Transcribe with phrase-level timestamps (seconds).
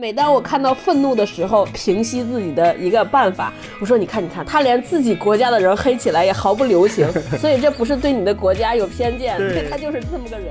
[0.00, 7.06] 每当我看到愤怒的时候，平息自己的一个办法，我说：“你看，你看，他连自己国家的人黑起来也毫不留情，
[7.38, 9.36] 所以这不是对你的国家有偏见，
[9.70, 10.48] 他就是这么个人。”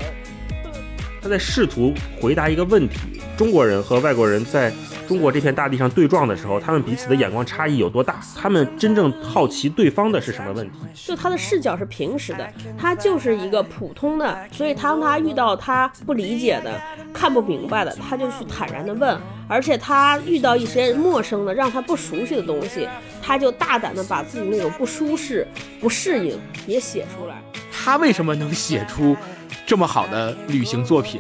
[1.20, 1.91] 他在试图
[2.21, 2.96] 回答一个问题：
[3.35, 4.71] 中国人和外国人在。
[5.09, 8.20] 中国这片大地上对撞的时候，他们彼此的眼光差异有多大？
[8.36, 10.77] 他们真正好奇对方的是什么问题？
[10.93, 12.47] 就他的视角是平时的，
[12.77, 16.80] 他就是一个普通的，所以当他遇到他不理解的、
[17.11, 19.20] 看不明白的，他就去坦然的问。
[19.48, 22.88] 而且他遇到一些陌生的、让他不熟悉的东西，
[23.20, 25.48] 他就大胆的把自己那种不舒适、
[25.81, 27.41] 不适应也写出来。
[27.71, 29.17] 他为什么能写出
[29.66, 31.20] 这么好的旅行作品？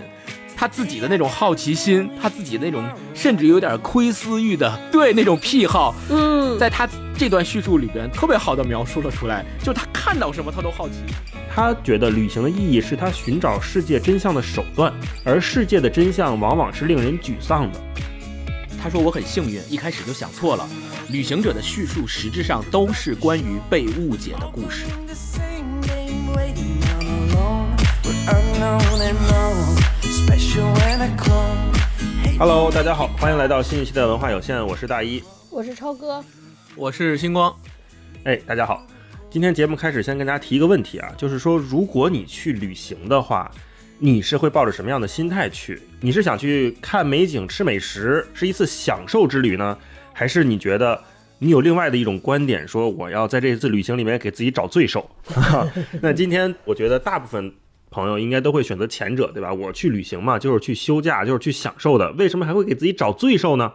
[0.59, 6.85] 他自己的那种好奇心，他自己的那种甚至有点窥私欲的对那种癖好，嗯，在他
[7.17, 9.45] 这段叙述里边特别好的描述了出来。
[9.63, 10.95] 就他看到什么他都好奇。
[11.49, 17.79] 他觉得旅行的意义是他寻找世界真相的手段，而世界的真相往往是令人沮丧的。
[18.83, 20.67] 他说我很幸运，一开始就想错了。
[21.07, 24.83] 旅行者的叙述实质上都是关于被误解的故事。
[32.37, 36.23] Hello，大家好，欢迎来到新一期的文化有限，我是大一，我是超哥，
[36.75, 37.53] 我是星光。
[38.23, 38.85] 哎，大家好，
[39.29, 43.51] 今天节目开始，先跟大家提一个问题啊，就是说，如果你去旅行的话，
[43.97, 45.81] 你是会抱着什么样的心态去？
[45.99, 49.77] 你是想去看美景、吃美食，是一次享受之旅呢，
[50.13, 51.03] 还是你觉得
[51.39, 55.09] 你有另外的一种观点，说我要在这次旅行里面给自己找罪受？
[56.01, 57.53] 那今天我觉得大部分。
[57.91, 59.53] 朋友应该都会选择前者，对吧？
[59.53, 62.11] 我去旅行嘛，就是去休假，就是去享受的。
[62.13, 63.73] 为什么还会给自己找罪受呢？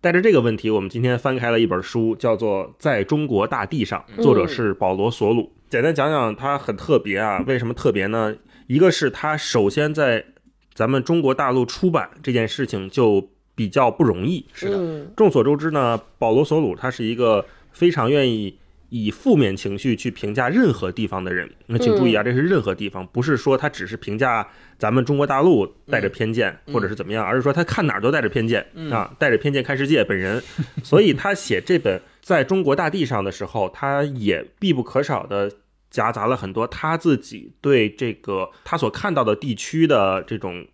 [0.00, 5.52] 带着这个问题，我们今天翻开了一本书，叫做《在中国大地上》，作者是保罗·索鲁。
[5.70, 7.42] 简单讲讲，它很特别啊。
[7.46, 8.34] 为什么特别呢？
[8.66, 10.24] 一个是它首先在
[10.72, 14.46] 咱们中国大陆出版这件事情就比较不容易。
[14.52, 18.58] 是的，众所周知呢，保罗·索鲁他是一个非常愿意。
[18.96, 24.46] 以负面情绪去评价任何地方的人，那请注意啊，这是任何地方，不是说他只是评价
[24.78, 30.04] 咱们中国大陆带着偏见，或者是怎么样，而是说他看哪儿都带着偏见啊，带着偏见看世界。
[30.04, 30.40] 本人，
[30.84, 35.50] 所以他写这本在中国大地上的时候，他也必不可少的
[35.90, 40.64] 夹杂了很多他自己对这个他所看到的地区的这种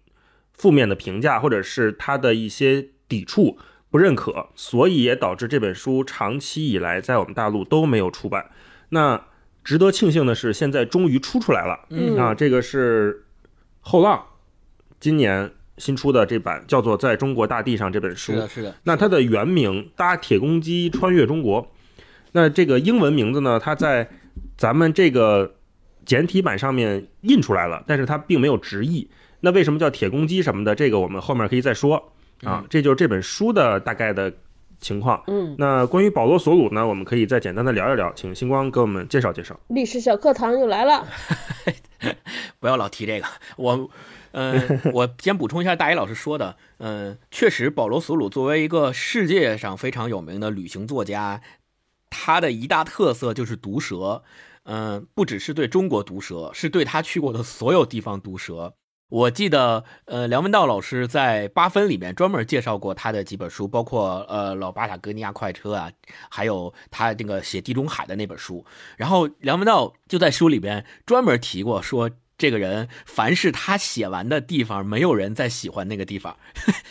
[0.53, 3.57] 负面的评价，或者是他的一些抵触。
[3.91, 8.51] 不认可，所以也导致这本书长期以来在我们大陆都没有出版。
[8.91, 9.21] 那
[9.65, 11.87] 值得庆幸的是，现在终于出出来了。
[11.91, 13.25] 嗯啊，这个是
[13.81, 14.25] 后浪
[14.99, 18.33] 今年新出的这版，叫做《在中国大地上》这本书。
[18.33, 18.75] 是的，是的。
[18.85, 21.63] 那它的原名《搭铁公鸡穿越中国》，
[22.33, 24.09] 那这个英文名字呢，它在
[24.57, 25.57] 咱们这个
[26.05, 29.11] 简体版上面印出来了，但是它并没有直译。
[29.41, 30.75] 那为什么叫铁公鸡什么的？
[30.75, 32.13] 这个我们后面可以再说。
[32.45, 34.33] 啊，这就是这本书的大概的
[34.81, 35.23] 情况。
[35.27, 39.59] 嗯，那关于保罗·索鲁呢，我们可以再简单的聊一聊，请星光给我们介绍介绍。
[39.69, 41.07] 历史小课堂又来了，
[42.59, 43.27] 不要老提这个。
[43.57, 43.91] 我，
[44.33, 46.57] 嗯，我先补充一下大一老师说的。
[46.79, 51.43] 嗯，确实，保罗·索鲁作为一个世界上非常有名的旅行作家，
[52.09, 54.23] 他的一大特色就是毒舌。
[54.65, 58.75] 嗯，不只是对中国毒舌，是对他去过的所有地方毒舌。
[59.11, 65.91] 我记得，呃，梁文道老师在八分里面专门介绍过他的几本书，包括呃老巴塔哥尼亚快车啊，
[66.31, 68.65] 还有他那个写地中海的那本书。
[68.97, 76.37] 然后梁文道就在书里边专门提过，说这个人凡是他写完的地方，没有人再喜欢那个地方。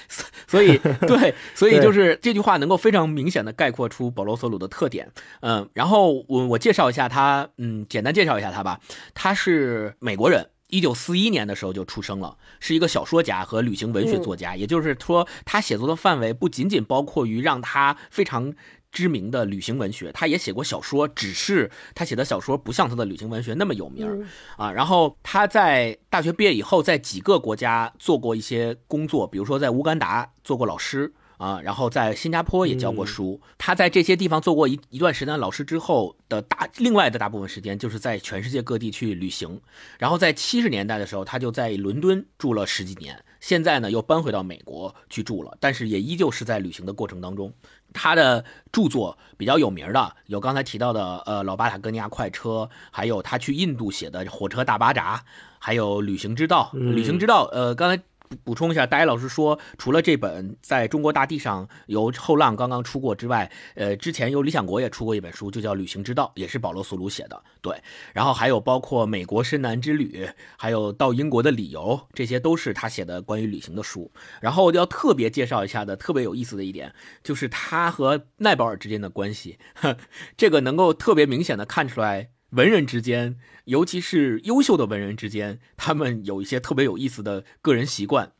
[0.46, 5.10] 所以， 对，所以就是这句话能够非常明显的概括出保罗索鲁的特点。
[5.40, 8.82] 嗯，然后我我介绍一下他，嗯，简单介绍一下他吧。
[9.14, 10.50] 他是美国人。
[10.70, 14.56] 一九四一年的时候就出生了，是一个小说家和旅行文学作家。
[14.56, 18.54] 也就是说，他写作的范围不仅仅包括于让他非常
[18.92, 24.72] 知名的旅行文学，他也写过小说，只是他写的小说不像他的旅行文学那么有名啊。
[24.72, 31.14] 然后他在大学毕业以后，在几个国家做过一些工作，比如说在乌干达做过老师。
[31.40, 33.40] 啊，然后在新加坡也教过书。
[33.58, 39.62] 他在这些地方做过一一段时间老师之后的大，另外的大部分时间就是在全世界各地去旅行。
[39.98, 43.18] 然后在七十年代的时候，他就在伦敦住了十几年。
[43.40, 47.54] 现在呢，又搬回到美国去住了，但是也依旧是在旅行的过程当中。
[47.94, 52.50] 他的著作比较有名的有刚才提到的呃《老巴塔哥尼亚快车》，
[52.92, 55.16] 还有他去印度写的《火车大巴扎》，
[55.58, 56.70] 还有《旅行之道》。
[56.78, 58.04] 旅行之道，呃，刚才。
[58.44, 67.44] 补充一下，大一老师说，除了这本在中国大地上由后浪刚刚出过之外，呃，之前由理想国也出过一本书，就叫《旅行之道》，也是保罗·索鲁写的。
[67.62, 67.76] 对，
[68.14, 74.12] 然后还有包括美国深南之旅，还有到英国的理由，这些都是他写的关于旅行的书。
[74.42, 76.94] 然后要特别介绍一下的，特别有意思的一点，
[77.24, 79.58] 就是他和奈保尔之间的关系，
[80.38, 82.30] 这个能够特别明显的看出来。
[82.52, 88.32] 文人之间，尤其是优秀的文人之间，他们有一些特别有意思的个人习惯，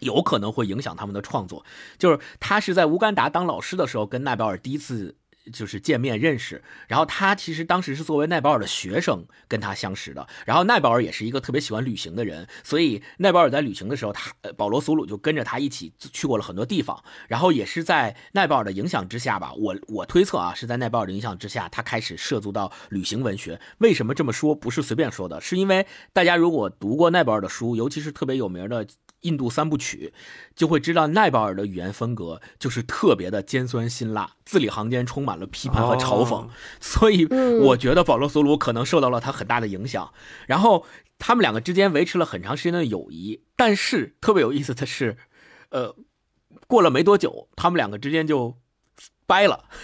[0.00, 1.64] 有可能会影响他们的创作。
[1.98, 5.16] 就是他是在乌干达当老师的时候，跟奈保尔第一次。
[5.52, 23.60] 就是见面认识，然后他其实当时是作为奈保尔的学生跟他相识的，然后奈保尔也是一个特别喜欢旅行的人，所以奈保尔在旅行的时候，他保罗索鲁就跟着他一起去过了很多地方，然后也是在奈保尔的影响之下吧，我我推测啊，是在奈保尔的影响之下，他开始涉足到旅行文学。
[23.78, 24.54] 为什么这么说？
[24.54, 28.86] 不是随便说的，是因为大家如果读过奈保尔的书，尤其是特别有名的。
[29.22, 30.12] 印度三部曲，
[30.54, 36.48] 就会知道奈保尔的语言风格就是特别的尖酸辛辣，字里行间充满了批判和嘲讽，
[36.80, 37.26] 所以
[37.60, 40.12] 我觉得保罗·索鲁可能受到了他很大的影响。
[40.46, 40.86] 然后
[41.18, 45.16] 他们两个之间维持了很长时间的友谊，但是特别有意思的是，
[45.70, 45.96] 呃，
[46.66, 48.56] 过了没多久，他们两个之间就
[49.26, 49.64] 掰了。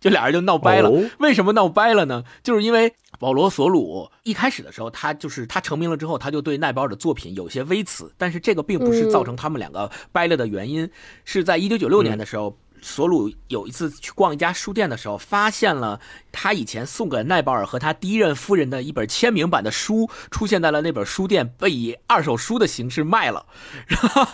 [0.00, 2.24] 就俩人就闹掰了，为什么闹掰了呢？
[2.42, 10.90] 就是因为保罗·索鲁一开始的时候，他就是他成名了之后，他就对奈保尔的作品有些微词，但是这个并不是造成他们两个掰了的原因，
[11.26, 16.00] 是在一九九六年的时候，索鲁有一次去逛一家书店的时候，发现了
[16.32, 23.44] 他以前送给奈保尔和他第一任夫人的一本签名版的书，出现在了那本书店，被以二手书的形式卖了，
[23.86, 24.26] 然后。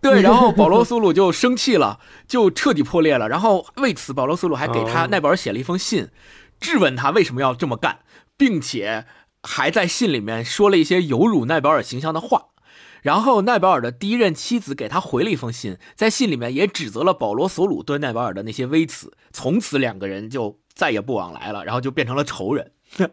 [0.00, 1.98] 对，然后保罗·索鲁就生气了，
[2.28, 3.26] 就彻底破裂了。
[3.26, 6.10] 然后为此，保罗·索鲁还给他奈保尔写了一封信，
[6.60, 8.00] 质问他为什么要这么干，
[8.36, 9.06] 并且
[9.42, 12.46] 还在信里面说了一些有辱奈保尔形象的话。
[13.02, 19.12] 然后奈保尔的第一任妻子给他回了一封信，在信里面也指责了保罗·索鲁对奈保尔的那些微词。
[19.30, 22.72] 从此两个人就再也不往来了，然后就变成了仇人。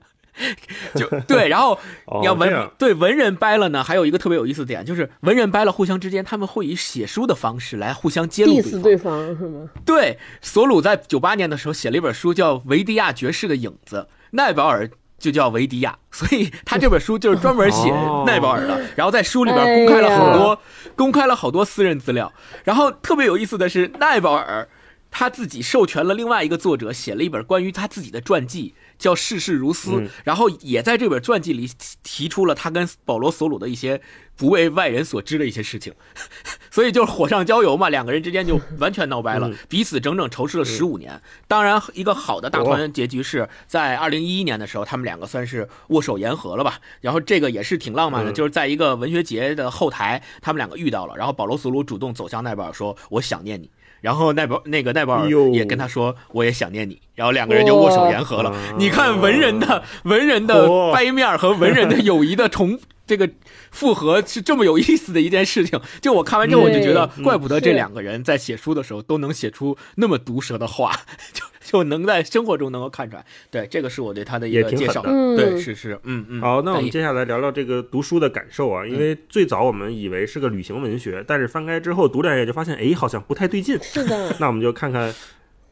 [0.96, 1.78] 就 对，然后
[2.22, 9.70] 你要文对文人掰了呢，还有一个特别有意思的点，就是文人掰了，互相之间他们会以写书的方式来互相揭露对方，是吗？
[9.86, 14.90] 对，索鲁在九八年的时候写了一本书，叫《维迪亚爵士的影子》，奈保尔
[15.22, 17.90] 就叫维迪亚，所以 他这本书就是专门写
[18.26, 18.82] 奈保尔的。
[18.96, 20.60] 然后在书里边公开了好多，
[20.96, 22.34] 公开了好多私人资料。
[22.64, 24.68] 然后特别有意思的是，奈保尔
[25.12, 28.74] 他自己授权了另外一个作者写了一本关于他自己的传记。
[29.02, 31.68] 叫世事如斯，然后也在这本传记里
[32.04, 34.00] 提出了他跟保罗·索鲁的一些
[34.38, 35.92] 不为外人所知的一些事情，
[36.70, 41.20] 所以就是火上浇油嘛，两个人之间就完全闹掰了，彼此整整仇视了十五年。
[41.48, 46.80] 当然，一个好的大团结局是在二零一一年的时候，他们两个算是握手言和了吧。
[47.02, 53.70] 然后这个也是挺浪漫的，就是在一个文学节的后台，他们两个遇到了，然后保罗·索鲁主动走向奈保尔说：“我想念你。”
[54.02, 57.00] 然后奈保那个奈保尔也跟他说，我也想念你。
[57.16, 58.54] 然后两个人就握手言和了。
[58.78, 62.80] 你看文人的文人的掰面和文人的友谊的重
[63.12, 63.30] 这个
[63.72, 65.78] 复合是这么有意思的一件事情。
[66.02, 70.94] 就我看完之后，我就觉得，怪不得这两个人在写书的时候都能写出那么毒舌的话。
[71.34, 71.44] 就。
[71.64, 75.02] 就能在生活中能够看出来，对，这个是我对他的一个介绍。
[75.38, 76.42] 对，是是，嗯嗯。
[76.42, 78.86] 好，那我们接下来聊聊这个读书的感受啊。
[78.86, 83.78] 因为最早我们以为是个旅行文学，但是翻开之后读两页就发现，哎，好像不太对劲。
[83.82, 84.36] 是的。
[84.42, 85.14] 那我们就看看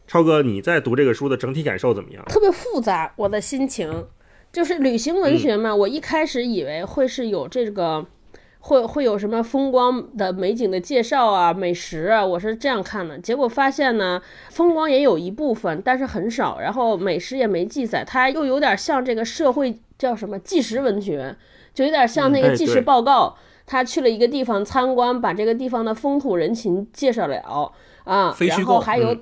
[0.07, 2.24] 超哥你在读这个书的整体感受怎么样？
[2.30, 3.92] 特别复杂，我的心情
[4.51, 5.75] 就是旅行文学嘛。
[5.75, 8.05] 我一开始以为会是有这个。
[8.61, 13.17] 会会有什么风光的美景的介绍啊，美食啊，我是这样看的。
[13.17, 16.59] 结果发现呢，风光也有一部分，但是很少。
[16.59, 21.33] 然后美食也没记载，它又有点像这个社会叫什么纪实文学，
[21.73, 23.37] 就有点像那个纪实报告。
[23.65, 27.37] 他去了一个地方参观，把这个地方的风土人情介绍了
[28.03, 28.35] 啊。
[28.39, 29.15] 然后还有，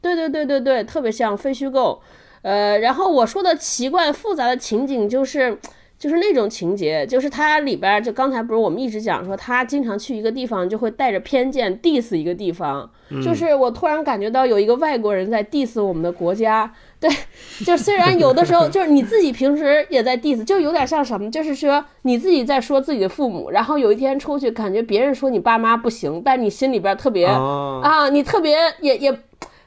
[0.00, 2.00] 对对对对对，特别像非虚构。
[2.44, 5.58] 呃，然后我说的奇怪复杂的情景就是。
[5.96, 12.90] 就是那种情节，就是它里边就刚才不是我们一直讲说，他经常去一个地方就会带着偏见 diss 一个地方，
[13.24, 16.70] 就是我突然感觉到有一个外国人在 diss 我们的国家，
[17.00, 17.08] 对，
[17.64, 29.18] 就虽然有的时候就是你自己平时也在 diss，就有点像什么，就是说你自己在说自己的父母，然后有一天出去感觉别人说你爸妈不行，但你心里边特别啊，你特别也也。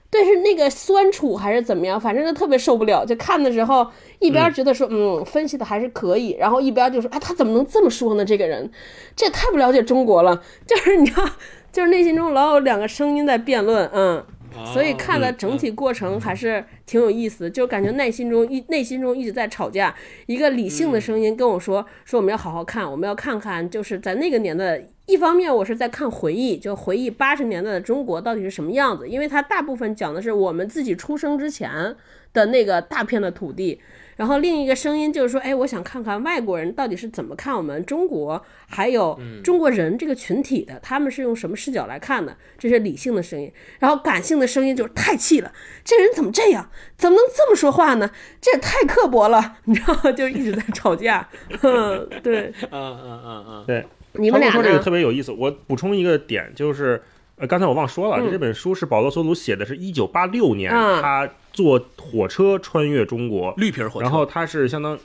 [0.10, 3.06] 但是那个酸楚还是怎么样，反正就特别受不了。
[3.06, 3.86] 就看的时候，
[4.20, 8.24] 一边觉得说，嗯，分析的还是可以，然后一边就说，啊，他怎么能这么说呢？
[8.24, 8.72] 这个人，
[9.16, 10.42] 这也太不了解中国了。
[10.66, 11.26] 就是你知道，
[11.72, 14.24] 就是内心中老有两个声音在辩论，嗯，
[14.66, 17.50] 所以看的整体过程还是挺有意思。
[17.50, 19.94] 就感觉内心中一内心中一直在吵架，
[20.26, 24.86] 一个理性的声音跟我说，说我们要好好看，我们要看看，就是在那个年代。
[25.06, 31.96] 一方面我是在看回忆，就回忆八十年代的中国到底是什么样子，因为它大部分讲的是我们自己出生之前
[32.34, 33.80] 的那个大片的土地。
[34.18, 42.36] 然后另一个声音就是说，哎，我想看看外国人到底是怎么看我们中国，还有中国人这个群体的，他们是用什么视角来看的？
[42.58, 43.52] 这是理性的声音。
[43.80, 45.52] 然后感性的声音就是太气了，
[45.84, 46.70] 这人怎么这样？
[46.98, 48.10] 怎么能这么说话呢？
[48.42, 50.12] 这也太刻薄了， 你知道吗？
[50.12, 51.30] 就一直在吵架。
[51.62, 54.80] 嗯，对， 嗯嗯嗯嗯，对，你们俩说这个？
[54.80, 55.32] 特别有意思。
[55.32, 57.02] 我补充一个点，就是
[57.38, 58.32] 呃，刚才我忘说了，嗯。
[58.32, 61.02] 这本书是保罗·索鲁写的，是一九八六年，嗯。
[61.02, 64.98] 他坐火车穿越中国，绿皮儿火车，然后他是相当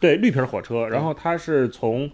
[0.00, 2.10] 对绿皮儿火车，然后他是从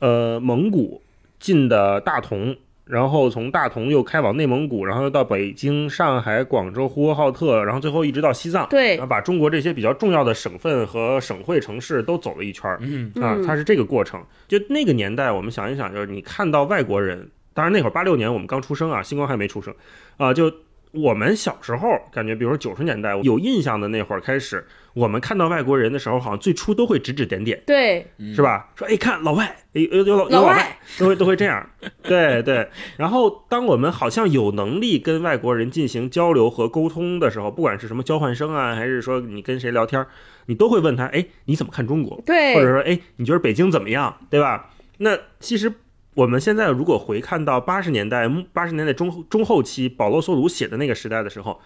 [0.00, 1.00] 呃蒙古
[1.38, 8.96] 进的大同，然后从大同又开往内蒙古，然后又到北京、上海、广州、呼和浩特，然后最后一直到西藏，对。
[8.96, 12.78] 然后把中国这些比较重要的省份和省会城市都走了一圈儿。
[12.80, 13.12] 嗯。
[13.22, 13.46] 啊，嗯。
[13.46, 14.20] 它是这个过程。
[14.48, 17.28] 就那个年代，我们想一想，就是你看到外国人，
[17.58, 19.74] 当然那会儿八六年我们刚出生啊，星光还没出生
[20.16, 20.48] 啊，就
[20.92, 28.68] 我们小时候感觉，比如说九十年代有印象的那会儿开始，我们看到外国人的时候，好像最初都会指指点点，对，是吧？
[28.76, 31.68] 说哎，看老外，哎有有老有老外老外，都会都会这样，
[32.00, 32.68] 对对。
[32.96, 40.06] 然后当我们好像有能力跟外国人进行交流和沟通的时候，不管是什么交换生啊，还是说你跟谁聊天，
[40.46, 42.22] 你都会问他，哎，你怎么看中国？
[42.24, 44.70] 对，或者说，哎，你觉得北京怎么样，对吧？
[44.98, 45.72] 那其实
[46.18, 51.60] 我们现在如果回看到八十年代、八十年代中中后期，保罗·索鲁写的那个时代的时候，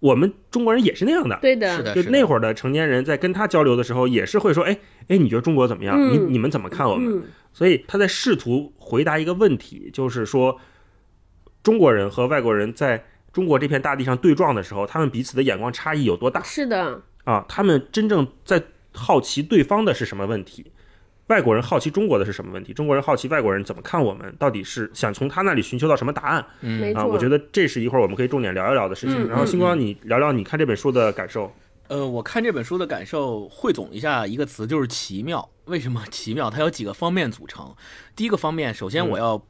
[0.00, 1.38] 我们中国人也是那样的。
[1.40, 5.96] 对的，是的，就那会儿的成年人在跟他交流的时候，也是会说，哎哎，你觉得中国怎么样？
[5.98, 7.20] 嗯你你们怎么看我们？
[7.20, 7.24] 嗯，
[7.54, 10.60] 所以他在试图回答一个问题，就是说，
[11.62, 16.42] 中国人和外国人在中国这片大地上对撞的时候，他们彼此的眼光差异有多大？
[16.42, 18.62] 是的，啊，他们真正在
[18.92, 20.70] 好奇对方的是什么问题？
[21.28, 22.72] 外国人好奇中国的是什么问题？
[22.72, 24.32] 中国人好奇外国人怎么看我们？
[24.38, 26.40] 到底是想从他那里寻求到什么答案
[26.94, 27.04] 啊？
[27.04, 29.26] 我觉得这是一会儿我们可以重点聊一聊的事情。
[29.26, 31.52] 嗯然后星光，你聊聊你看这本书的感受。
[31.88, 35.48] 呃，我看这本书的感受，汇总一下一个词，就是奇妙。
[35.64, 36.48] 为什么奇妙？
[36.48, 37.74] 它有几个方面组成。
[38.14, 39.40] 第一个方面，首先我要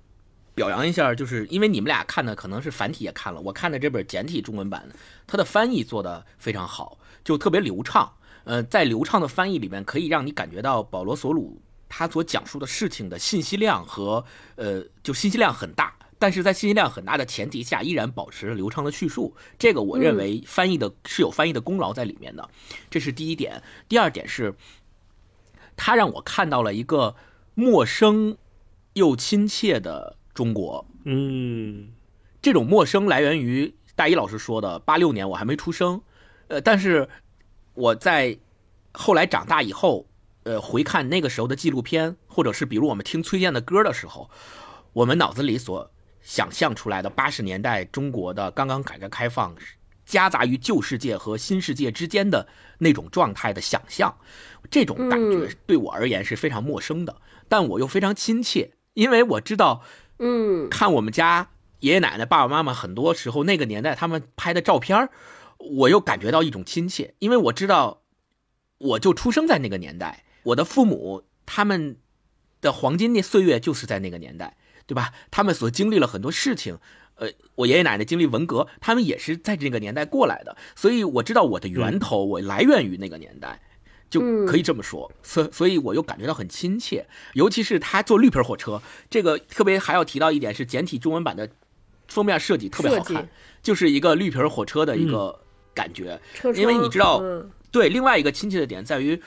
[0.55, 4.89] 表扬一下，就是因为你们俩看的可能是繁体也看了，我看的这本简体中文版，
[5.27, 8.11] 它的翻译做得非常好，就特别流畅。
[8.45, 14.25] 呃，在流畅的翻译里面，可以让你感觉到保罗·索鲁他所讲述的事情的信息量和
[14.57, 15.95] 呃，就信息量很大。
[16.19, 22.49] 但是在信息量很大的前提下，依然保持流畅的叙述，这个我认为翻译的是有翻译的功劳在里面的，
[22.89, 23.63] 这是第一点。
[23.87, 24.55] 第二点是，
[25.77, 27.15] 他让我看到了一个
[27.53, 28.39] 陌生
[28.95, 30.87] 又亲切的中国。
[31.05, 31.93] 嗯
[32.41, 36.01] 这种陌生来源于大一老师说的，八六年我还没出生，
[36.49, 37.07] 呃，但是
[37.75, 38.39] 我在
[38.95, 40.07] 后来长大以后，
[40.47, 44.31] 呃，回看那个时候的纪录片，或者是比如我们听崔健的歌的时候，
[44.93, 45.91] 我们脑子里所
[46.23, 49.57] 想象出来的八十年代中国的刚刚改革开放，
[50.05, 52.47] 夹杂于旧世界和新世界之间的
[52.79, 54.17] 那种状态的想象，
[54.71, 57.17] 这种感觉对我而言是非常陌生的，
[57.49, 59.83] 但我又非常亲切，因为我知道。
[60.19, 61.51] 嗯，看我们家
[61.81, 65.11] 爷爷奶奶、爸爸妈妈，很多时候那个年代他们拍的照片儿
[65.59, 68.03] 我又感觉到一种亲切，因为我知道，
[68.79, 71.97] 我就出生在那个年代，我的父母他们
[72.61, 75.13] 的黄金的岁月就是在那个年代，对吧？
[75.31, 76.79] 他们所经历了很多事情，
[77.17, 83.61] 呃，我爷爷奶奶经历文革，他们也是在这个年代过来的，所以我知道我的源头，我来源于那个年代。
[84.09, 91.51] 就可以这么说，所所以我又感觉到很亲切，尤其是他坐绿皮火车，这个特别还要提到一点是简体中文版的
[92.07, 93.29] 封面设计特别好看，
[93.65, 95.37] 就是一个绿皮火车的一个
[95.75, 96.21] 感觉。
[96.55, 99.21] 因为你知道嗯对，另外一个亲切的点在于，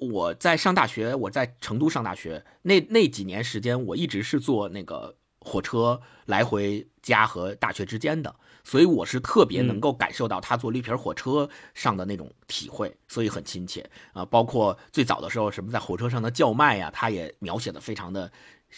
[0.00, 14.24] 我在上大学，我在成都上大学那那几年时间，我一直是坐那个火车来回家和大学之间的，所以我是特别能够感受到他坐绿皮火车上的那种体会，所以很亲切啊。
[14.24, 18.32] 包括最早的时候，什么在火车上的叫卖呀，他也描写的非常的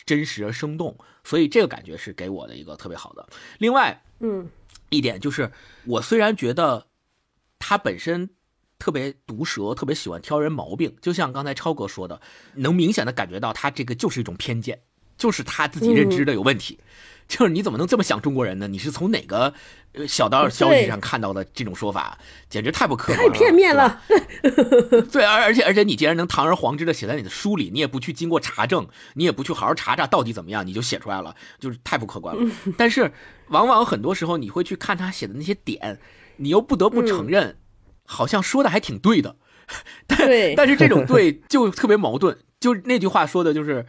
[0.05, 3.29] 真实而生动，所以这个感觉是给我的一个特别好的。
[3.59, 4.49] 另外，嗯
[4.89, 5.51] 一点就是，
[5.87, 6.89] 我虽然觉得
[7.59, 8.31] 他本身
[8.83, 12.21] 特别毒舌，特别喜欢挑人毛病，就像刚才超哥说的，
[12.55, 14.77] 能明显的感觉到他这个就是一种偏见，
[15.17, 16.77] 就是他自己认知的有问题。
[17.29, 18.67] 就是你怎么能这么想中国人呢？
[18.67, 19.55] 你是从哪个
[19.93, 22.19] 呃小道消息上看到的这种说法？
[22.51, 24.03] 简直太不客观太，片面了。
[25.13, 32.53] 对， 而而且而且你既然能堂而皇之的写在你的书里，你也不去经过查证，你也不去好好查查到底怎么样，你就写出来了，就是太不客观了。
[32.77, 33.13] 但是
[33.47, 36.01] 往往很多时候你会去看他写的那些点，
[36.37, 37.57] 你又不得不承认，
[38.13, 39.37] 好像说的还挺对的。
[40.07, 40.55] 但对。
[40.55, 43.87] 但是这种对就特别矛盾，就那句话说的就是，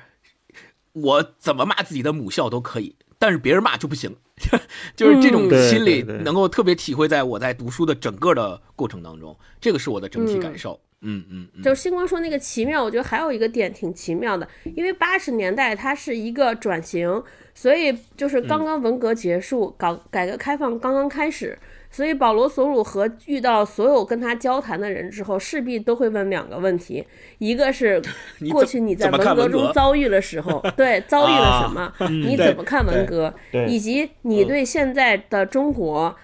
[0.93, 4.15] 我怎么骂自己的母校都可以，但是别人骂就不行，
[4.95, 5.69] 就是这种嗯。
[5.69, 10.79] 心理能够特别体会在我在读书的整个的过程当中，这个是我的整体感受。
[11.05, 17.21] 嗯嗯嗯，就是星光说那个奇妙，我觉得还有一个点挺奇妙的，因为八十年代它是一个转型，
[17.53, 21.59] 所以就是刚刚文革结束，搞改革开放刚刚开始，
[21.93, 27.05] 所以保罗索鲁和遇到所有跟他交谈的人之后，势必都会问两个问题，
[27.37, 28.01] 一个是
[28.51, 33.31] 过去你在文革中遭遇了时候，对遭遇了什么，你怎么看文革，
[33.67, 36.15] 以及你对现在的中国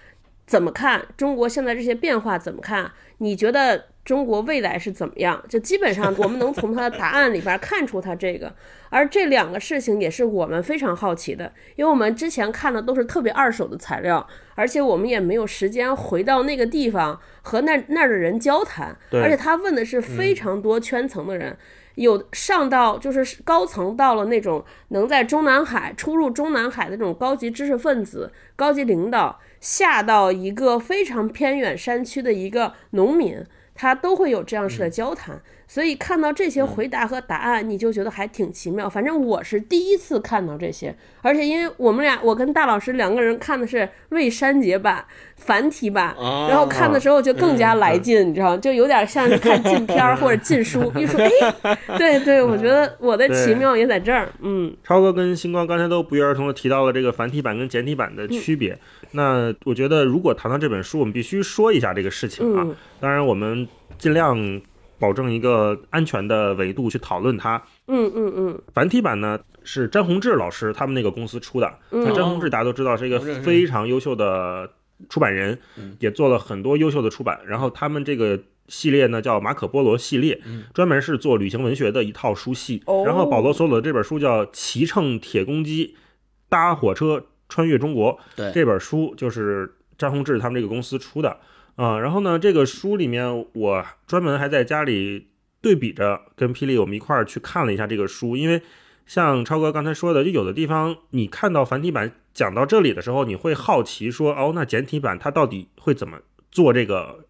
[0.48, 1.06] 怎么看？
[1.16, 2.92] 中国现在这些变化怎么看？
[3.20, 5.39] 你觉得中国未来是怎么样？
[5.48, 8.51] 就基本上 我们能从他的答案里边看出他这个，
[8.89, 21.56] 而这两个事情也是我们非常好奇的，因为我们之前看的都是特别二手的材料，而且我们也没有时间回到那个地方和那那儿的人交谈，对而且他问的是非常多圈层的人。
[21.96, 33.44] 有上到就是高层到了那种能在中南海出入中南海的那种高级知识分子、高级领导，下到一个非常偏远山区的一个农民，
[33.79, 35.41] 他都会有这样式的交谈。
[35.70, 38.90] 所以看到这些回答和答案，你就觉得还挺奇妙。
[38.90, 48.58] 反正我是第一次看到这些，而且因为我们俩，我跟大老师两个人看的是未删节版繁体版，哦然后看的时候就更加来劲，你知道吗？
[48.58, 50.92] 就有点像是看禁片儿 或者禁书。
[50.96, 51.22] 一说，
[51.62, 54.28] 哎，对对，我觉得我的奇妙也在这儿。
[54.42, 58.76] 嗯超哥跟星光刚才都不约而同的提到了这个繁体版跟简体版的区别。
[59.12, 62.64] 那我觉得，如果谈到这本书，我们必须说一下这个事情啊。
[62.66, 64.36] 嗯当然，我们尽量
[65.00, 67.62] 保证一个安全的维度去讨论它。
[67.88, 71.74] 嗯嗯嗯繁体版呢是詹宏志老师他们那个公司出的。
[71.89, 74.70] 那詹宏志大家都知道是一个非常优秀的
[75.08, 75.58] 出版人，
[76.00, 77.39] 也做了很多优秀的出版。
[77.48, 80.39] 然后他们这个系列呢叫马可波罗系列，
[80.74, 82.84] 专门是做旅行文学的一套书系。
[82.86, 85.96] 哦然后保罗索鲁的这本书叫《骑乘铁公鸡
[86.50, 91.38] 搭火车穿越中国》，对这本书就是詹宏志他们这个公司出的
[91.79, 95.27] 啊、然后呢，这个书里面我专门还在家里
[95.62, 98.62] 对比着跟霹雳我们一块儿去看了一下这个书，因为
[99.05, 106.19] 像超哥刚才说的，就有的地方你看到繁体版讲到这里的时候，你会好奇说，哦，那简体版它到底会怎么
[106.51, 107.25] 做这个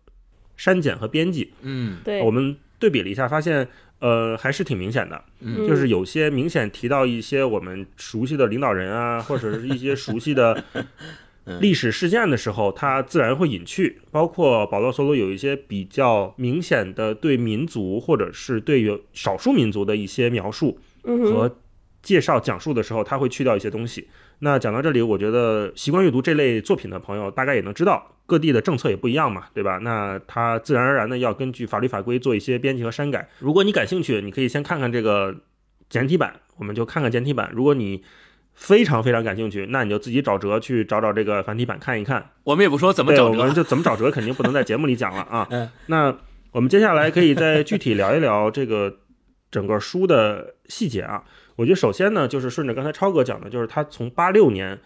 [0.58, 1.54] 删减和编辑？
[1.62, 3.68] 嗯对，我们对比了一下，发现
[4.00, 10.64] 呃还是挺明显的，嗯就是有些明显提到一些我们熟悉的领导人啊，或者是一些熟悉的
[11.60, 14.02] 历史事件的时候，它自然会隐去。
[14.12, 21.58] 包括保罗·索罗有一些比较明显的对民族或者是对于少数民族的一些描述和
[22.02, 24.08] 介绍讲述的时候，他会去掉一些东西。
[24.40, 29.80] 那讲到这里，我觉得习惯阅读这类作品的朋友，大概也能知道各地的政策也不一样嘛，对吧？
[29.80, 33.28] 那它自然而然的要根据法律法规做一些编辑和删改。
[33.40, 35.36] 如果你感兴趣，你可以先看看这个
[35.90, 37.52] 简体版，我们就看看简体版。
[37.54, 38.02] 如果你
[38.60, 42.30] 非常非常感兴趣，那你就自己找辙去找找这个繁体版看一看。
[42.44, 45.48] 我们也不说怎么，找辙，我们就怎么找辙，肯定不能在节目里讲了啊。
[45.50, 46.14] 嗯，那
[46.52, 48.98] 我们接下来可以再具体聊一聊这个
[49.50, 51.24] 整个书的细节啊。
[51.56, 54.78] 我觉得首先呢，就是顺着刚才超哥讲的，就是他从八六年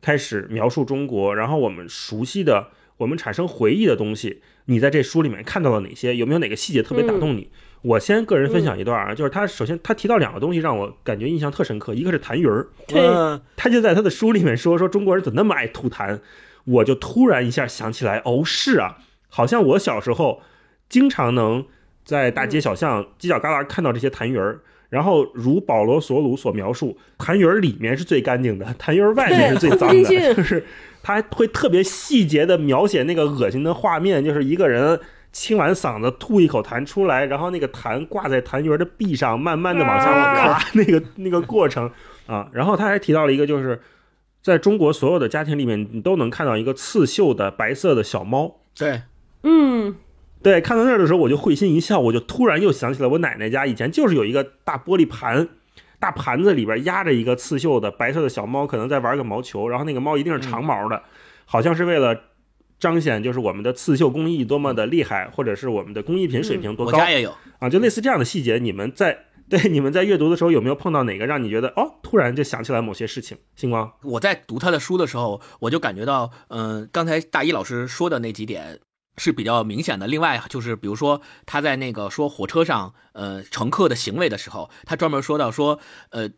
[0.00, 6.16] 开始描述中国，然后我们熟悉的、我们产生回忆的东西，你在这书里面看到了哪些？
[6.16, 7.50] 有没有哪个细节特别打动你？
[7.82, 13.00] 我先个人分享一段啊，就是他首先他提到两个东西让我感觉印象特深刻，一个是痰盂儿，对。
[13.06, 16.20] 嗯他就在他的书里面说说中国人怎么那么爱吐痰，
[16.64, 20.42] 我就突然一下想起来，哦，是啊，好像我小时候
[20.88, 21.64] 经常能
[22.04, 24.60] 在大街小巷、犄角旮旯看到这些痰盂儿。
[24.90, 30.02] 然后，如保罗·索鲁所描述，痰盂儿里面是最干净的，痰盂儿外面是最脏的，
[30.34, 30.64] 就是
[31.00, 34.98] 他会特别细节的描写那个恶心的画面，就是一个人
[35.32, 41.90] 清完嗓子吐一口痰出来，然后那个痰挂在痰盂儿的壁上，慢慢的往下啊滑，那个那个过程
[42.26, 42.48] 啊。
[42.52, 43.80] 然后他还提到了一个，就是
[44.42, 48.56] 在中国所有的家庭里面，你都能看到一个刺绣的白色的小猫。
[48.76, 49.02] 对，
[49.42, 49.94] 嗯
[50.42, 55.48] 对，看到那儿的时候，我就会心一笑，我就突然又想起来，我奶奶家以前就是有一个大玻璃盘，
[55.98, 61.02] 大盘子里边压着一个刺绣的白色的小猫，可能在玩个毛球，然后那个猫一定是长毛的，
[61.44, 62.18] 好像是为了
[62.80, 73.36] 彰显就是我们的刺绣工艺多么的厉害，或者是我们的工艺品水平多高我家也有，啊，就类似这样的细节，你们在对你们在阅读的时候有没有碰到哪个让你觉得哦，突然就想起来某些事情？
[73.54, 78.80] 星光，我在读他的书的时候，我就感觉到，嗯、刚才大一老师说的那几点
[79.18, 80.06] 是比较明显的。
[80.06, 85.78] 另外就是，比如说他在那个说火车上，呃，乘客的行为的时候，他专门说到说，
[86.10, 86.30] 呃。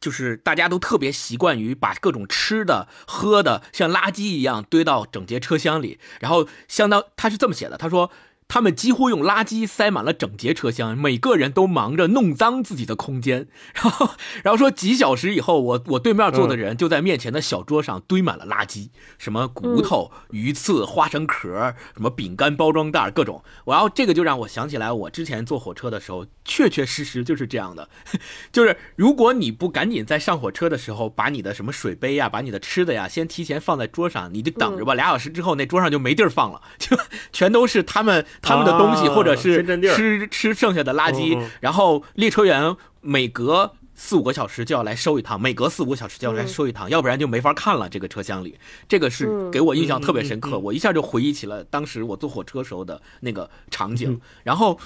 [0.00, 8.10] 就是大家都特别习惯于把各种吃的、喝的像垃圾一样堆到整节车厢里，然后相当他是这么写的，他说
[8.50, 13.46] 他们几乎用垃圾塞满了整节车厢，每个人都忙着弄脏自己的空间。
[13.72, 14.10] 然后，
[14.42, 23.40] 然后说几小时以后，我我对面坐的人就在面前的小桌上堆满了垃圾，什么骨头、鱼刺、花生壳，什么饼干包装袋，各种。
[23.64, 27.88] 然后这个就让我想起来，我之前坐火车的时候，确确实实就是这样的。
[28.50, 34.94] 就是如果你不赶紧在上火车的时候，把你的什么水杯呀，把你的吃的呀，先提前放在桌上，你就等着吧。
[34.94, 36.98] 俩小时之后，那桌上就没地儿放了，就
[37.32, 38.26] 全都是他们。
[38.42, 47.86] 他们的东西，或者是吃吃剩下的垃圾，然后列车员每隔四五个小时就要来收一趟，每隔四五个小时就要来收一趟，要不然就没法看了。
[47.86, 54.18] 这个车厢里，这个是给我印象特别深刻，我一下就回忆起了当时我坐火车时候的那个场景。
[54.42, 54.78] 然后，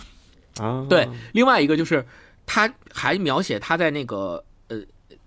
[0.59, 2.05] 啊，对，另外一个就是
[2.45, 4.79] 他还描写他在那个呃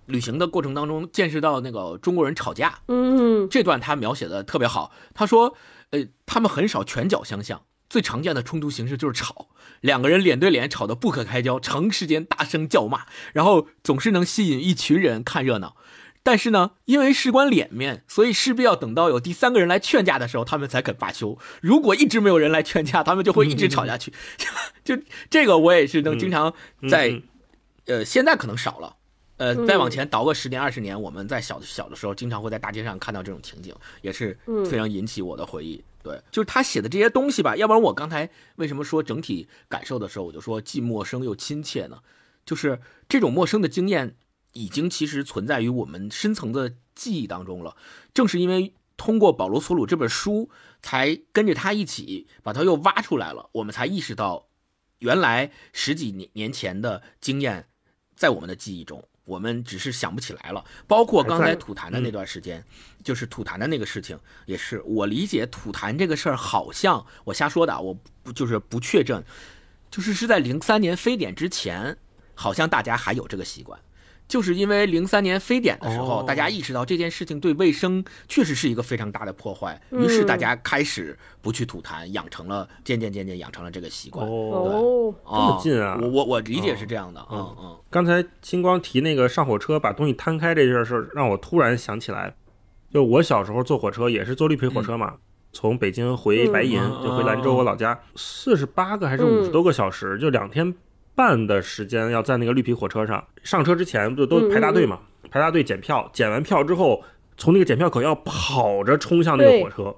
[0.08, 4.92] 旅行的过程当中见识到那个中国人吵架，嗯，这段他描写的特别好。
[5.13, 5.56] 他说，
[5.92, 7.62] 呃，他们很少拳脚相向。
[7.89, 9.47] 最常见的冲突形式就是吵，
[9.82, 15.76] 两个人脸对脸吵得不可开交，长时间大声叫骂，然后总是能吸引一群人看热闹。
[16.23, 21.38] 但是呢，因为事关脸面，所以势必要等到有第三个人来劝架的时候，他们才肯罢休。
[21.62, 24.12] 如果一直没有人来劝架，他们就会一直吵下去。
[24.84, 24.97] 就
[25.30, 26.54] 这个，我也是能经常
[26.89, 27.21] 在，
[27.86, 28.93] 呃，现在可能少了。
[29.38, 34.38] 呃，再往前倒个十年二十年，我们在小小的时候，经常会在大街上看到这种情景，也是
[34.69, 35.82] 非常引起我的回忆。
[36.08, 42.00] 对，就是他写的这些东西吧，要不然我刚才为什么说整体感受的时候，我就说既陌生又亲切呢？
[42.46, 44.15] 就是这种陌生的经验，
[44.54, 47.76] 已经其实存在于我们深层的记忆当中了。
[48.13, 50.50] 正是因为通过保罗·索鲁这本书，
[50.82, 54.48] 才跟着他一起把他又挖出来了，我们才意识到，
[55.00, 57.67] 原来十几年年前的经验，
[58.15, 59.04] 在我们的记忆中。
[59.28, 62.63] 我们只是想不起来了，包括刚才吐痰的那段时间，
[63.04, 69.22] 就是吐痰的那个事情，也是我理解吐痰这个事儿，好像我瞎说的，我不就是不确证，
[69.92, 71.98] 就是是在零三年非典之前，
[72.34, 73.78] 好像大家还有这个习惯。
[74.28, 84.28] 就是因为零三年非典的时候，大家意识到这件事情对卫生确实是一个非常大的破坏，于是大家开始不去吐痰，养成了渐渐渐渐养成了这个习惯。
[84.28, 85.98] 哦，这么近啊！
[86.02, 87.26] 我我我理解是这样的。
[87.32, 87.78] 嗯嗯。
[87.90, 92.36] 刚才星光提那个上火车把东西摊开这件事，让我突然想起来，
[92.92, 95.16] 就我小时候坐火车也是坐绿皮火车嘛，
[95.54, 100.76] 从北京回白银，就回兰州我老家，四十八个还是五十多个小时，就两天。
[101.17, 104.99] 半的时间要在那个绿皮火车上上车之前不都排大队嘛？
[105.32, 107.03] 排大队检票，检完票之后
[107.38, 109.95] 从那个检票口要跑着冲向那个火车。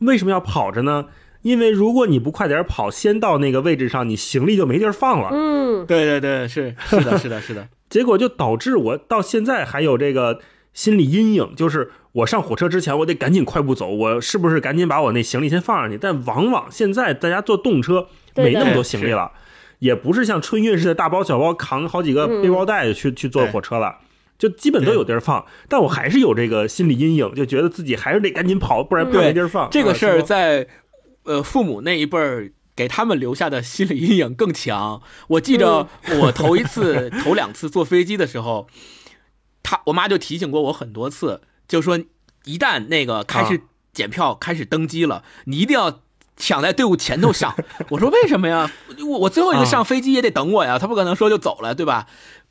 [0.00, 1.06] 为什么要跑着呢？
[1.42, 5.28] 因为如果你不快点跑，先到那个位置上，你行李就没地儿放了。
[5.30, 7.68] 嗯，对对对，是是的，是的，是的。
[7.88, 10.40] 结果就导致我到现在还有这个
[10.74, 15.96] 心理阴影，就是我上火车之前我得赶紧快步走，我是不是赶紧把我那行李先放上去？
[15.96, 19.30] 但往往现在大家坐动车没那么多行李了。
[19.78, 23.98] 也不是像春运似的大包小包扛好几个背包带去去坐火车了，
[24.38, 25.44] 就基本都有地儿放。
[25.68, 29.68] 但我还是有这个心理阴影，就觉得自己还是得赶紧跑，不然怕没地儿放。
[29.70, 30.66] 这个事儿在
[31.24, 35.02] 呃父母那一辈儿给他们留下的心理阴影更强。
[35.28, 35.88] 我记着
[36.20, 38.68] 我头一次、头两次坐飞机的时候，
[39.62, 41.98] 他我妈就提醒过我很多次，就说
[42.44, 43.60] 一旦那个开始
[43.92, 46.00] 检票、开始登机了，你一定要。
[46.36, 47.54] 抢在队伍前头上，
[47.90, 48.70] 我说为什么呀？
[49.06, 52.06] 我我最后一个上飞机也得等我呀，他不可能说就走了，对吧？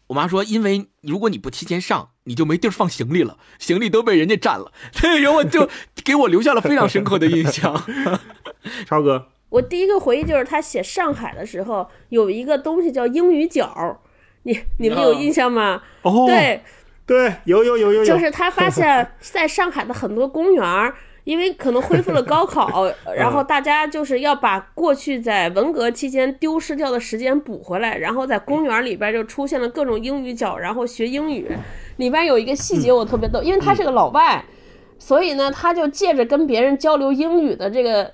[0.08, 4.72] 我妈说，因为如果你不提前上，你就没地儿放行李了，行李都被人家占了。
[5.22, 5.68] 然后就
[6.06, 7.84] 给我留下了非常深刻的印象。
[8.86, 14.00] 超哥，我第一个回忆就是他写上海的时候有一个东西叫英语角，
[14.44, 15.82] 你你们有印象吗？
[16.04, 16.62] 哦，对
[17.08, 20.94] 对，有有有有有，就是他发现在上海的很多公园。
[21.26, 22.86] 因为可能恢复了高考，
[23.18, 31.52] 然后大家就是要把过去在文革期间丢失掉的时间补回来，然后在公园里边就出现了各种英语角，然后学英语。
[31.98, 34.46] 里边有一个细节我特别逗，因为他是个老外，
[35.00, 38.12] 所以呢，他就借着跟别人交流英语的这个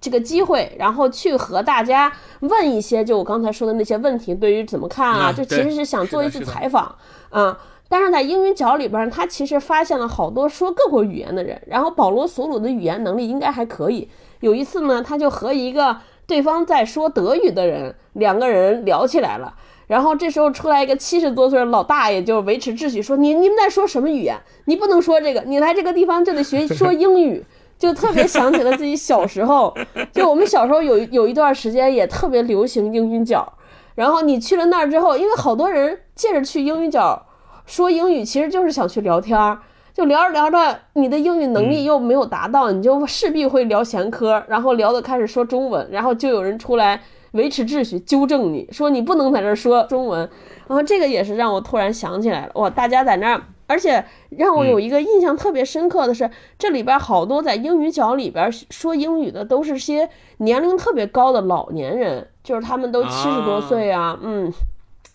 [0.00, 6.96] 这个机会，然后去和大家问一些就我刚才说的那些问题，对于怎么看啊，就其实是想做一次采访
[7.28, 7.56] 啊。
[7.90, 11.60] 但是在英语角里边，他其实发现了好多说各国语言的人。
[11.66, 14.08] 然后保罗·索鲁的语言能力应该还可以。
[14.38, 19.52] 有一次呢，他就和一个对方在说德语的人两个人聊起来了。
[19.88, 24.38] 然后这时候出来一个七十多岁的老大爷，就维持秩序说：“你你们在说什么语言？
[24.66, 25.40] 你不能说这个。
[25.40, 27.44] 你来这个地方就得学说英语。”
[27.76, 29.74] 就特别想起了自己小时候，
[30.12, 33.52] 就我们小时候有有一段时间也特别流行英语角。
[33.94, 37.26] 然后你去了那儿之后，因为好多人借着去英语角。
[37.70, 39.60] 说英语其实就是想去聊天儿，
[39.94, 47.02] 就就聊着聊着，你的英语能力又没有达到，你就势必会聊闲嗑，然后聊的开始说中文，然后就有人出来
[47.32, 50.20] 维持秩序，纠正你说你不能在这说中文。
[50.66, 53.42] 然后这个也是让我突然想起来了，哇，大家在那儿。
[53.66, 64.50] 而且让我有一个印象特别深刻的是，这里边好多在英语角里边说英语的都是些年龄特别高的老年人，就是他们都七十多岁啊，嗯，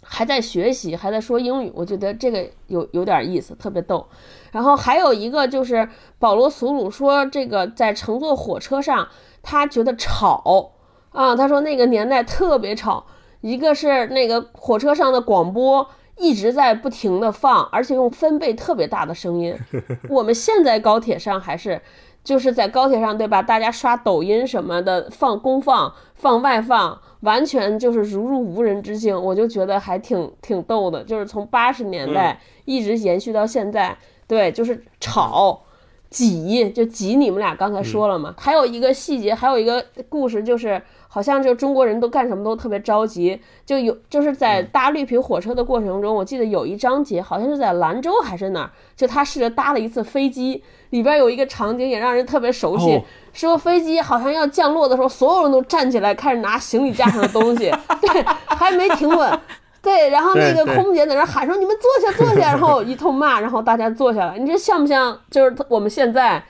[0.08, 1.72] 还在学习，还在说英语。
[1.76, 4.08] 我觉得这个有有点意思，特别逗。
[4.52, 5.90] 然后还有一个就是
[6.20, 9.08] 保罗·索鲁说，这个在乘坐火车上，
[9.42, 10.72] 他觉得吵
[11.10, 13.06] 啊，他说那个年代特别吵，
[13.42, 15.90] 一个是那个火车上的广播。
[16.18, 19.54] 一直在不停的放，而且用分贝特别大的声音。
[20.08, 21.82] 我们现在高铁上还是，
[22.26, 23.42] 就是在高铁上，对吧？
[23.42, 29.16] 大家刷抖音什么的，放公放、放外放，完全就是如入无人之境。
[29.16, 33.98] 我就觉得还挺挺逗的，就是从八十年代一直延续到现在。
[34.28, 35.62] 对，就是吵、
[36.10, 37.16] 挤，就挤。
[37.16, 38.34] 你们俩刚才说了嘛？
[38.38, 40.82] 还有一个细节，还有一个故事，就是。
[41.08, 50.62] 好像就中国人都干什么都特别着急，就有就是在搭绿皮火车的过程中，我记得有一章节好像是在兰州还是哪儿，就他试着搭了一次飞机，
[50.96, 53.02] 里边有一个场景也让人特别熟悉，
[53.34, 59.40] 说飞机好像要降落的时候，所有人都站起来开始拿行李架上的东西， 对，还没停稳，
[59.82, 66.42] 对，然后那个空姐在那喊说你们坐下坐下， 然后一通骂，然后大家坐下了，你这像不像就是我们现在，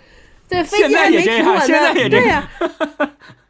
[0.47, 2.47] 对，飞机还没停稳呢，对呀。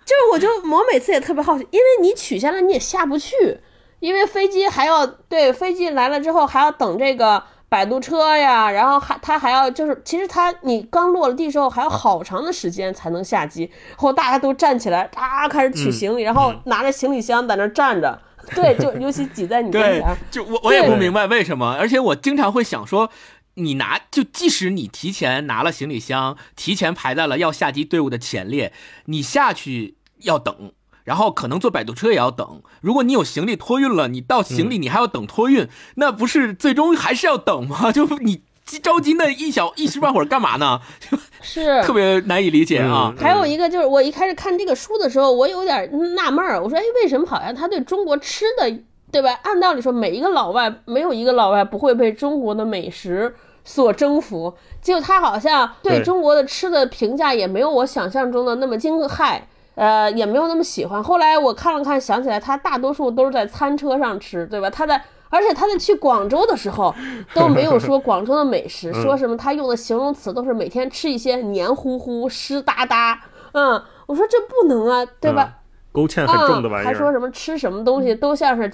[0.06, 3.60] 就是，我就我每次也特别好奇，因为你取下来你也下不去，
[4.00, 18.22] 因为飞机还要对飞机来了之后还要等这个摆渡车呀，然后还他还要就是，其实他你刚落了地之后还要好长的时间才能下机，然后大家都站起来啊开始取行李，然后拿着行李箱在那站着，
[18.56, 23.10] 对，就尤其挤在你跟前，就我我也不明白为什么，而且我经常会想说，
[23.56, 28.72] 你拿就即使你提前拿了行李箱，提前排在了要下机队伍的前列，
[29.06, 29.98] 你下去。
[30.22, 30.72] 要等，
[31.06, 32.62] 然后可能坐摆渡车也要等。
[32.82, 37.90] 如果你有行李托运了，你到行李你还要等托运，那不是最终还是要等吗？
[37.94, 38.42] 就你
[38.82, 40.82] 着急那一小一时半会儿干嘛呢？
[41.42, 43.14] 是特别难以理解啊。
[43.18, 48.80] 还有一个就是，我一开始看这个书的时候，我有点纳闷儿，我说，哎，为什么好像他对中国吃的，
[49.12, 49.40] 对吧？
[49.44, 59.42] 按道理说，每一个老外没有一个老外不会被中国的美食所征服，结果他好像对中国的吃的评价也没有我想象中的那么惊骇。
[59.76, 61.04] 呃，也没有那么喜欢。
[61.04, 64.70] 后来我看了看，想起来他大多数都是在餐车上吃，对吧？
[64.70, 66.94] 他在，而且他在去广州的时候
[67.36, 73.22] 都没有说广州的美食， 说什么他用的形容词都是每天吃一些黏糊糊、湿哒哒。
[73.54, 75.60] 嗯，我说这不能啊，对吧？
[75.92, 76.88] 勾芡很重的玩意儿。
[76.88, 78.70] 还说什么吃什么东西都像是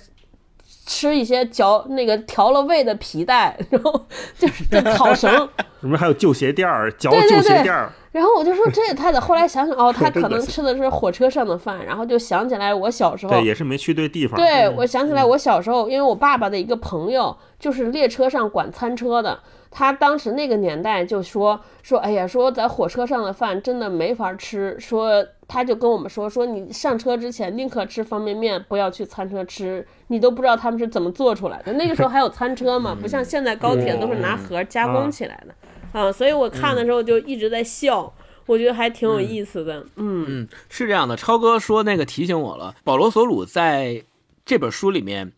[0.85, 4.05] 吃一些嚼那个调了味的皮带， 然后
[4.37, 5.31] 就是这草绳。
[5.81, 7.91] 什么还有旧鞋垫儿，嚼旧鞋垫儿。
[8.11, 9.11] 然后我就说这也太……
[9.19, 14.35] 后来想想哦， 他可能吃的是火车上的饭，然后就想起来我小时候，对，也是没去对地方。
[14.39, 19.39] 对，我想起来我小时候，因为我爸爸的一个朋友就是列车上管餐车的，
[19.71, 31.73] 他当时那个年代就说说，哎呀，说在火车上的饭真的没法吃，说他就跟我们说说你上车之前宁可吃方便面，不要去餐车吃，你都不知道他们是怎么做出来的。
[31.73, 35.99] 那个时候还有餐车嘛， 不像现在高铁都是拿盒加工起来的。
[35.99, 38.13] 啊，所以我看的时候就一直在笑，
[38.45, 39.85] 我觉得还挺有意思的。
[39.97, 42.73] 嗯嗯，是这样的，超哥说那个提醒我了。
[42.85, 44.01] 保罗·索鲁在
[44.45, 45.33] 这本书里面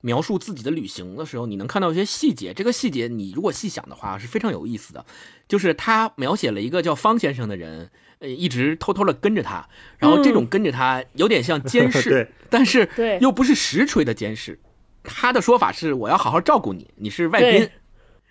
[0.00, 2.54] 描述自己的旅行的时候，你能看到一些细节。
[2.54, 5.04] 这个细节你如果细想的话，是非常有意思的。
[5.46, 12.88] 就是他描写了一个叫方先生的人，呃，一直偷偷的跟着他，然后这种跟着他有点像监 视，但是
[13.20, 14.58] 又不是实锤的监视。
[15.02, 17.70] 他的说法是：我要好好照顾你，你是外宾。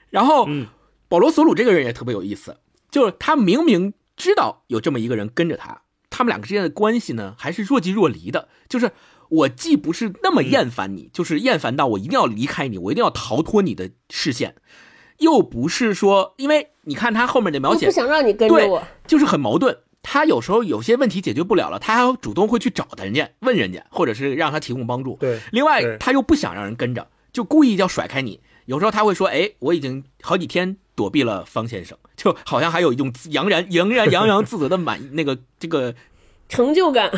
[0.10, 0.47] 然后。
[1.10, 2.58] 保罗·索鲁这个人也特别有意思，
[2.91, 8.50] 就是他明明知道有这么一个人跟着他，他们两个之间的关系呢还是若即若离的。
[8.67, 8.91] 就是
[9.30, 14.56] 我既不是那么厌烦你，就是厌烦到我一定要离开你，我一定要逃脱你的视线，
[15.20, 19.78] 又不是说，因为你看他后面的描写，不想让你跟着我，就是很矛盾。
[20.02, 25.18] 他有时候有些问题解决不了了，他还主动会去找人家问人家，或者是让他提供帮助。
[25.20, 28.40] 对，另外他又不想让人跟着，就故意要甩开你。
[28.66, 35.94] 有时候他会说：“哎，我已经好几天。”躲避了方先生，就好像还有一种洋然、洋然、洋洋自得的满那个这个
[36.50, 37.12] 成就感。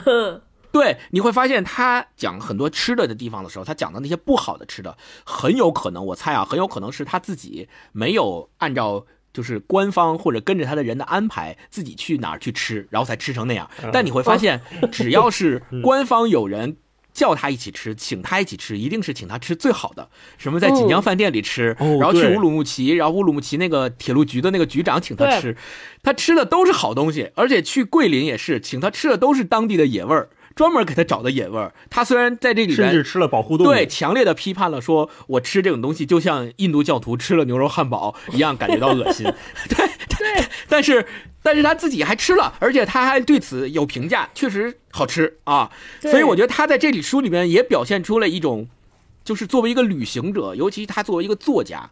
[0.72, 13.70] 对，你会发现他讲很多吃的的地方的时候，他讲的那些不好的吃的，很有可能，我猜啊，很有可能是他自己没有按照就是官方或者跟着他的人的安排，自己去哪儿去吃，然后才吃成那样。
[13.92, 16.78] 但你会发现，只要是官方有人
[17.14, 20.10] 叫他一起吃，请他一起吃，一定是请他吃最好的。
[20.38, 25.58] 什么在锦江饭店里吃，哦然后去乌鲁木齐，然后乌鲁木齐那个铁路局的那个局长请他吃，
[26.04, 30.30] 他吃的都是好东西，而且去桂林也是，请他吃的都是当地的野味儿，
[30.60, 31.74] 专门给他找的野味儿。
[31.90, 33.70] 他虽然在这里边甚至吃了保护动物。
[33.70, 39.24] 对，强烈的批判了，说我吃这种东西就像印度教徒吃了牛肉汉堡一样，感觉到恶心。
[39.70, 39.88] 对
[40.20, 41.06] 对，但是
[41.42, 45.72] 但是他自己还吃了，而且他还对此有评价，确实好吃啊。
[46.02, 48.68] 所以我觉得他在这里书里面也表现出了一种，
[49.24, 51.90] 就是作为一个旅行者，尤其他作为一个作家，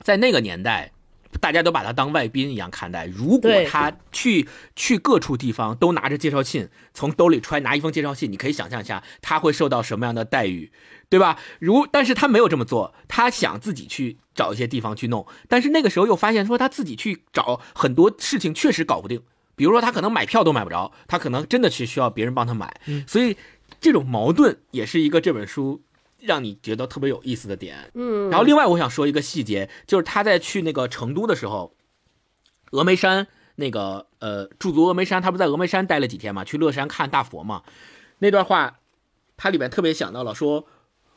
[0.00, 0.92] 在那个年代。
[1.40, 3.06] 大家都把他当外宾一样看待。
[3.06, 10.72] 如果他去去各处地方都拿着介绍信，从兜里揣拿一封介绍信，你可以想象一下他会受到什么样的待遇，
[11.08, 11.38] 对吧？
[11.58, 19.22] 如但是他没有这么做，他想自己去找一些地方去弄，但是那个时候又发现说他自己去找很多事情确实搞不定，
[19.56, 23.36] 比如说他可能买票都买不着，他可能真的是需要别人帮他买，所以
[23.80, 25.82] 这种矛盾也是一个这本书
[26.24, 27.90] 让你觉得特别有意思的点。
[27.94, 31.74] 嗯，然后另外我想说一个细节，就是他在去那个成都的时候，
[32.70, 37.62] 峨眉山那个呃驻足峨眉山，他不在峨眉山待了几天嘛，去乐山看大佛嘛，
[38.18, 38.78] 那段话，
[39.36, 40.66] 他里面特别想到了说，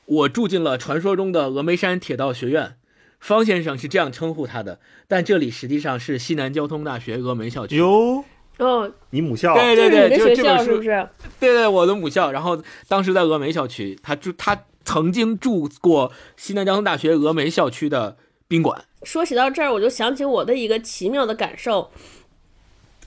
[0.06, 2.78] 我住进了传说中的峨眉山铁道学院。
[3.20, 7.76] 方先生是这样称呼他的，但这里实际上是西南交通大学峨眉校区。
[7.78, 8.24] 哟，
[8.60, 11.10] 哦，你母校对对对，就这本书是不是？
[11.40, 12.32] 对对，我的母校。
[12.32, 14.56] 然后当时在峨眉校区，他住他
[14.88, 18.16] 曾经住过西南交通大学峨眉校区的
[18.48, 18.86] 宾馆。
[19.04, 21.92] 说起到这儿，我就想起我的一个奇妙的感受，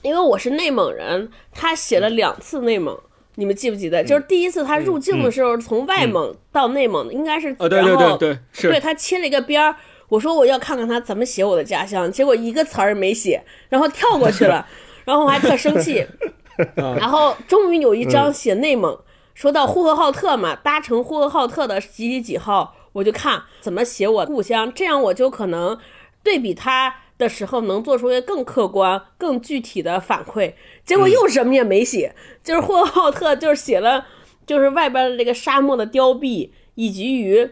[0.03, 2.95] 因为我是内蒙人，他写了两次内蒙。
[3.35, 4.03] 你们记不记得？
[4.03, 9.75] 就是第一次他入境的时候，从外蒙到内蒙，应该是呃，对对然后对对，是对他切了一个边儿。
[10.09, 14.67] 我说我要看看他怎么写我的家乡，结果一个词儿没写，然后跳过去了，
[15.03, 16.05] 然后我还特生气。
[16.75, 18.95] 然后终于有一张写内蒙，
[19.33, 25.77] 说到呼和浩特嘛，搭乘呼和浩特的几几几号，我就看怎么写我故乡，这样我就可能
[26.23, 30.53] 对比它的时候能做出一个更客观、更具体的反馈。
[30.85, 34.05] 结果又什么也没写，就是呼和浩特就是写了，
[34.45, 37.49] 就是外边的这个沙漠的凋敝，以及于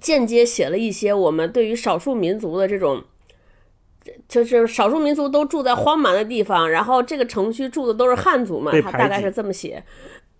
[0.00, 3.04] 间接写了一些我们对于少数民族的这种。
[4.26, 9.84] 就是少数民族都住在荒蛮的地方，然后这个城区住的都是汉族嘛他大概是这么写。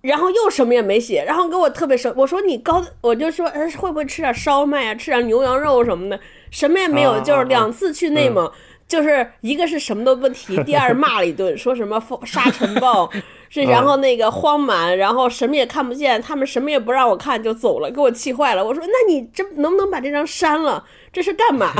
[0.02, 6.18] 然后又什么也没写，然后给我特别生，我说你高，我就说，哎，会不会吃点烧麦啊，吃点牛羊肉什么的，
[6.50, 8.50] 什么也没有，啊就是啊两次去内蒙，
[8.88, 13.10] 就是一个是什么都不提，第二骂了一顿，说什么风沙尘暴，
[13.50, 18.64] 是然后那个荒蛮，然后什么也看不见，他们什么也不让我看就走了，给我气坏了。
[18.64, 20.84] 我说，那你这能不能把这张删了？
[21.12, 21.72] 这是干嘛？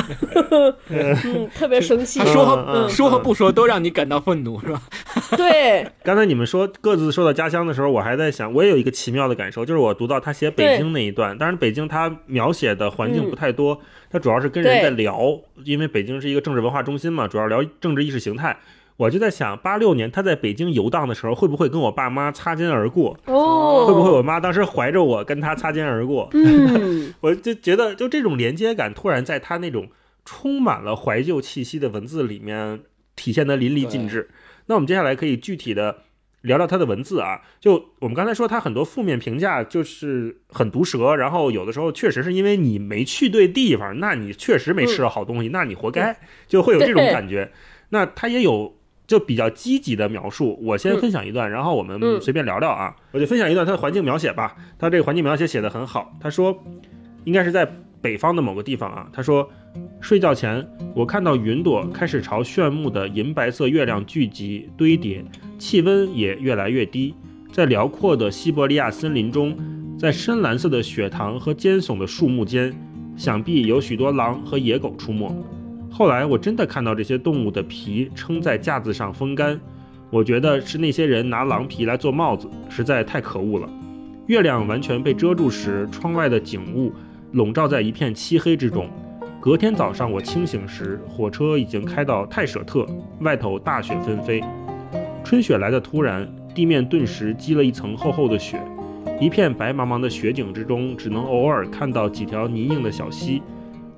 [0.90, 2.18] 嗯，特别生气。
[2.24, 4.82] 说和、嗯嗯说和不说都让你感到愤怒，是吧？
[5.38, 13.80] 对，刚才你们说各自说到家乡的时候，我还在想，我也有一个奇妙的感受，就是我读到他写北京那一段，当然北京他描写的环境不太多，
[14.10, 18.56] 他主要是跟人在聊，因为北京是一个政治文化中心嘛，主要聊政治意识形态。
[19.00, 23.18] 我就在想，八六年他在北京游荡的时候，会不会跟我爸妈擦肩而过？
[23.24, 26.28] 哦，会不会我妈当时怀着我跟他擦肩而过？
[26.34, 29.88] 嗯， 我就觉得，就这种连接感，突然在他那种
[30.26, 32.80] 充满了怀旧气息的文字里面
[33.16, 34.28] 体现得淋漓尽致。
[34.66, 36.02] 那我们接下来可以具体的
[36.42, 37.40] 聊聊他的文字啊。
[37.58, 46.14] 就我们刚才说，他很多负面评价就是很毒舌，然后有的时候确实是因为你没去对地方，那你确实没吃到好东西，那你活该，
[46.46, 47.50] 就会有这种感觉。
[47.88, 48.74] 那他也有。
[49.10, 52.94] 就比较积极的描述，我先分享一段，然后我们嗯随便聊聊啊。
[53.10, 54.54] 我就分享一段他的环境描写吧。
[54.78, 56.16] 他这个环境描写写得很好。
[56.20, 56.56] 他说，
[57.24, 57.68] 应该是在
[58.00, 59.08] 北方的某个地方啊。
[59.12, 59.50] 他说，
[60.00, 65.24] 睡觉前我看到云朵开始朝炫目的银白色月亮聚集堆叠，
[65.58, 67.12] 气温也越来越低。
[67.50, 69.58] 在辽阔的西伯利亚森林中，
[69.98, 72.72] 在深蓝色的雪塘和尖耸的树木间，
[73.16, 75.34] 想必有许多狼和野狗出没。
[76.00, 79.60] 后来我真的看到这些动物的皮撑在架子上风干，
[80.08, 83.68] 我觉得是那些人拿狼皮来做帽子，实在太可恶了。
[84.26, 86.90] 月亮完全被遮住时，窗外的景物
[87.32, 88.88] 笼罩在一片漆黑之中。
[89.42, 92.86] 隔天早上我清醒时，火车已经开到泰舍特，
[93.20, 94.42] 外头大雪纷飞。
[95.22, 98.58] 春雪来的突然，地面顿时积了一层厚厚的雪，
[99.20, 103.42] 一片白茫茫的雪景之中，只能偶尔看到几条泥泞的小溪，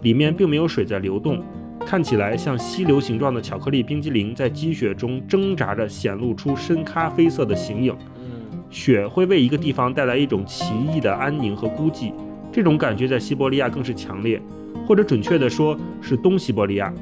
[0.01, 1.41] 里面并没有水在流动。
[1.87, 7.95] 看起来像溪流形状的巧克力冰激凌在积雪中挣扎着，显露出深咖啡色的形影。
[8.18, 12.12] 嗯，雪会为一个地方带来一种奇异的安宁和孤寂，
[12.51, 14.41] 这种感觉在西伯利亚更是强烈，
[14.87, 16.93] 或者准确地说是东西伯利亚。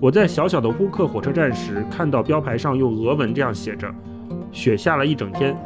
[0.00, 3.88] 我在小小的乌克火车站时，看到标牌上用俄文这样写着
[4.52, 5.56] ：“雪下了一整天。”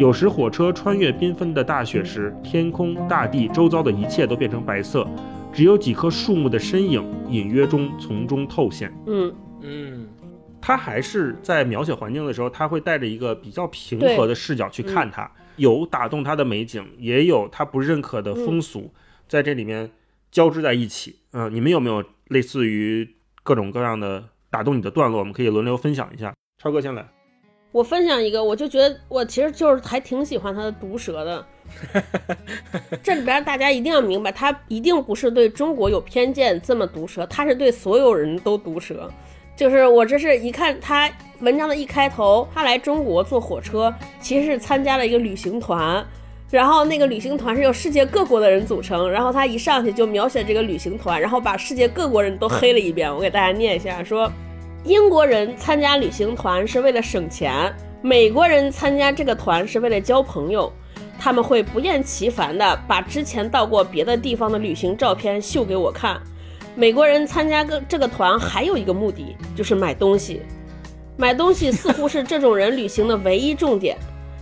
[0.00, 5.06] 有时火车穿越缤纷的大雪时，天空、大地、周遭的一切都变成白色，
[5.56, 8.92] 只有几棵树木的身影隐约中从中透现。
[9.06, 10.06] 嗯，嗯，
[10.60, 18.92] 他还是在描写环境的时候，他会带着一个比较平和的视角去看它，有打动他的美景，也有他不认可的风俗，
[19.26, 19.90] 在这里面
[20.30, 21.20] 交织在一起。
[21.32, 25.20] 嗯、你们有没有类似于各种各样的打动你的段落？
[25.20, 26.34] 我们可以轮流分享一下。
[26.62, 27.15] 超哥先来。
[27.76, 31.44] 我分享一个，我就觉得我其实就是还挺喜欢他的毒舌的。
[33.04, 39.10] 这里边大家一定要明白，他一定不是对中国有偏见这么毒舌，他是对所有人都毒舌。
[39.54, 41.10] 就是我这是一看他
[41.40, 46.02] 文章的一开头，他来中国坐火车，其实是参加了一个旅行团，
[46.50, 53.14] 然后那个旅行团是由世界各国的人组成，然后他一上去就描写这个旅行团，然后把世界各国人都黑了一遍。
[53.14, 54.32] 我给大家念一下，说
[54.86, 60.72] 英国人参加旅行团是为了省钱，美国人参加这个团是为了交朋友。
[61.18, 66.20] 他们会不厌其烦地把之前到过别的地方的旅行照片秀给我看。
[66.76, 70.40] 美国人参加个这个团还有一个目的，就是买东西。
[71.16, 73.96] 买东西似乎是这种人旅行的唯一重点。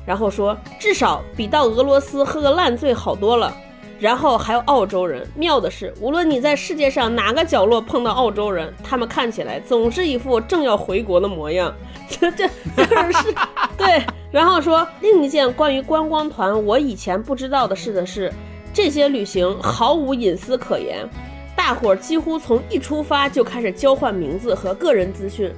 [0.04, 3.56] 然后说，至少比到俄罗斯喝个烂醉好多了。
[4.04, 11.74] 然后还有澳洲人，妙的是，无论你在世界上哪个角落碰到澳洲人，他们看起来总是一副正要回国的模样。
[12.06, 12.46] 这这
[12.84, 13.34] 就是
[13.78, 14.04] 对。
[14.30, 18.30] 然后说另一件关于观光团我以前不知道的事的是，
[18.74, 21.08] 这些旅行毫无隐私可言，
[21.56, 25.50] 大伙儿几乎从一出发就开始交换名字和个人资讯。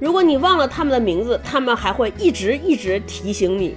[0.00, 3.76] 如果你忘了他们的名字，他们还会一直一直提醒你。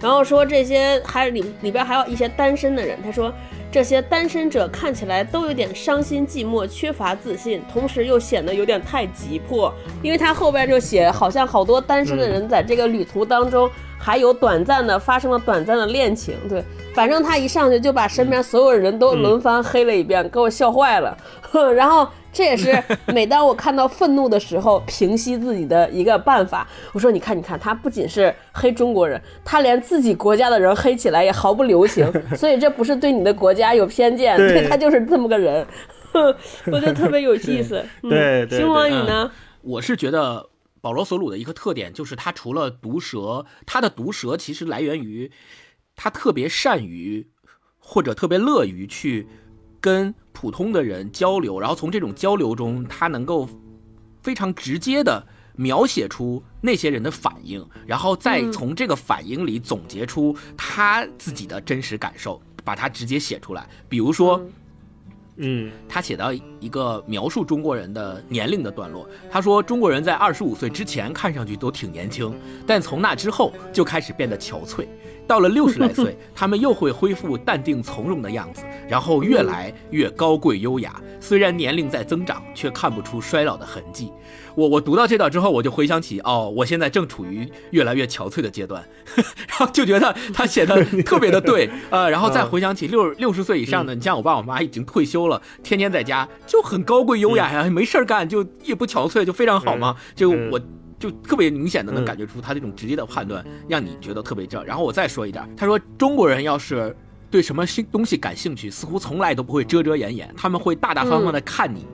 [0.00, 3.32] 然后说这些还里里边还有一些单身的人，他说
[3.74, 13.68] 这些单身者看起来都有点伤心寂寞，缺乏自信，同时又显得有点太急迫，因为他后边就写好像好多单身的人在这个旅途当中
[13.98, 16.62] 还有短暂的发生了短暂的恋情，对，
[16.94, 21.18] 反正他一上去就把身边所有人都轮番黑了一遍，给我笑坏了，
[21.74, 22.06] 然后。
[22.34, 26.68] 这也是每当我看到愤怒的时候，平息自己的一个办法。
[26.92, 32.04] 我说，你看，你看，他不仅是黑中国人，他连自己国家的人黑起来也毫不留情。
[32.36, 35.64] 所以这不是对你的国家有偏见，对对他就是这么个人。
[36.66, 37.84] 我觉得特别有意思。
[38.02, 39.30] 嗯对对星光对你呢？
[39.62, 45.30] 我是觉得保罗·索鲁的一个特点就是他除了毒舌，他的毒舌其实来源于
[45.96, 47.28] 他特别善于
[47.78, 49.26] 或者特别乐于去
[49.84, 53.46] 跟普通的人交流，然后从这种交流中，他能够
[54.22, 55.22] 非常直接的
[55.56, 63.68] 描写出那些人的反应，然后再嗯从这个反应里总结出他自己的真实感受，把它直接写出来。
[63.86, 64.38] 比如说。
[64.38, 64.50] 嗯
[65.36, 72.32] 嗯他写到一个描述中国人的年龄的段落，他说中国人在二十五岁之前看上去都挺年轻，
[72.64, 74.86] 但从那之后就开始变得憔悴。
[75.26, 81.00] 到了六十来岁， 他们又会恢复淡定从容的样子，然后越来越高贵优雅。
[81.20, 84.12] 虽然年龄在增长，却看不出衰老的痕迹。
[84.54, 88.84] 我我读到这段之后，我就回想起，哦，我现在正处于越来越憔悴的阶段，
[89.16, 99.96] 然后就觉得他写的特别的对， 呃，然后再回想起六六十岁以上的，你像我爸我妈已经退休了，天天在家就很高贵优雅呀，没事儿干就也不憔悴，就非常好嘛。
[100.14, 100.50] 就嗯。
[100.52, 100.60] 我
[101.04, 104.64] 就特别明显的能嗯感觉出他这种直接的判断，让你觉得特别正。
[104.64, 106.96] 然后我再说一点，他说中国人要是
[107.30, 111.86] 对什么新东西感兴趣，似乎从来都不会遮遮掩掩，他们会大大方方的看你。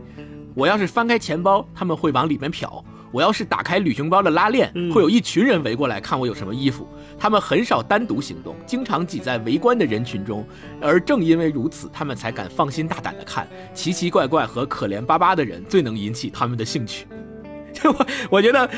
[0.54, 6.86] 我要是翻开钱包，他们会往里面瞟；我要是打开旅行包的拉链，嗯会有一群人围过来看我有什么衣服。
[7.18, 10.46] 他们很少单独行动，经常挤在围观的人群中，
[10.80, 17.08] 而正因为如此，他们才敢放心大胆的看奇奇怪怪和可怜巴巴的人，最能引起他们的兴趣。
[17.72, 18.68] 就 我我觉得，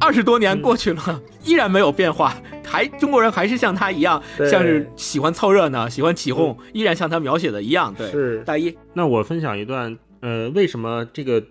[0.00, 2.34] 二十多年过去了，依然没有变化，
[2.64, 7.94] 还中国人还是像他一样，像是喜欢凑热闹、喜欢起哄，依然像他描写的一样。
[7.94, 11.42] 对，是大一，那我分享一段，呃，为什么这个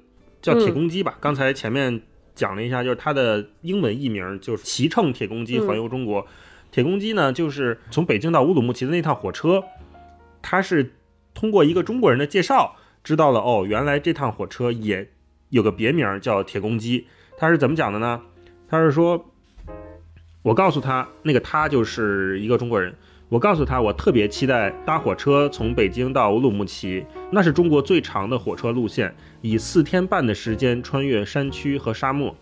[0.41, 1.15] 叫铁公鸡吧？
[1.19, 2.01] 刚才前面
[2.33, 6.25] 讲了一下，就是它的英文译名就是骑乘铁公鸡环游中国。
[6.71, 9.63] 铁公鸡呢，就是从北京到乌鲁木齐的那趟火车，
[10.41, 10.93] 它是
[11.33, 15.09] 通过一个中国人的介绍知道了哦，原来这趟火车也
[15.49, 17.07] 有个别名叫铁公鸡。
[17.37, 18.21] 他是怎么讲的呢？
[18.67, 19.25] 他是说，
[20.41, 22.95] 我告诉他，那个他就是一个中国人。
[23.27, 32.35] 我告诉他，我特别期待搭火车从北京到乌鲁木齐，那是中国最长的火车路线，以四天半的时间穿越山区和沙漠。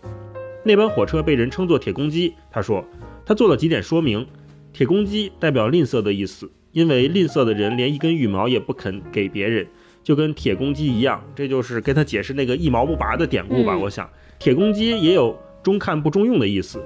[0.62, 2.34] 那班火车被人称作“铁公鸡”。
[2.52, 2.84] 他说，
[3.24, 4.26] 他做了几点说明
[4.74, 9.66] ：“铁公鸡代表吝啬的意思，因为吝啬的人连一根羽毛也不肯给别人，
[10.04, 13.74] 就跟铁公鸡一样。”这就是跟他解释那个一毛不拔的典故吧。
[13.74, 16.80] 嗯我想，铁公鸡也有中看不中用的意思，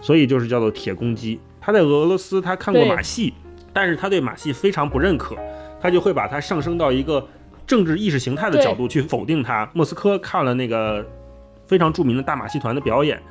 [0.00, 1.38] 所以就是叫做铁公鸡。
[1.60, 3.32] 他在俄罗斯他看过马戏，
[3.72, 5.36] 但是他对马戏非常不认可，
[5.80, 7.24] 他就会把它上升到一个
[7.66, 9.70] 政治意识形态的角度去否定它。
[9.72, 11.06] 莫斯科看了那个
[11.66, 13.22] 非常著名的大马戏团的表演，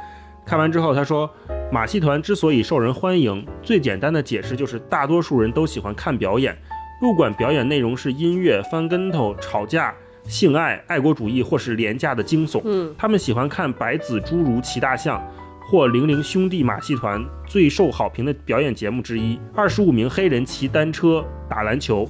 [0.45, 1.29] 看完之后他说，
[1.71, 6.57] 马戏团之所以受人欢迎，最简单的解释就是大多数人都喜欢看表演，
[7.01, 9.91] 不管表演内容是音乐、翻跟头、吵架。
[10.27, 15.19] 性爱、爱国主义或是廉价的惊悚，嗯，他们喜欢看白子侏儒骑大象，
[15.67, 19.39] 或零零兄弟马戏团最受好评的表演节目之一。
[19.55, 22.07] 二十五名黑人骑单车、打篮球，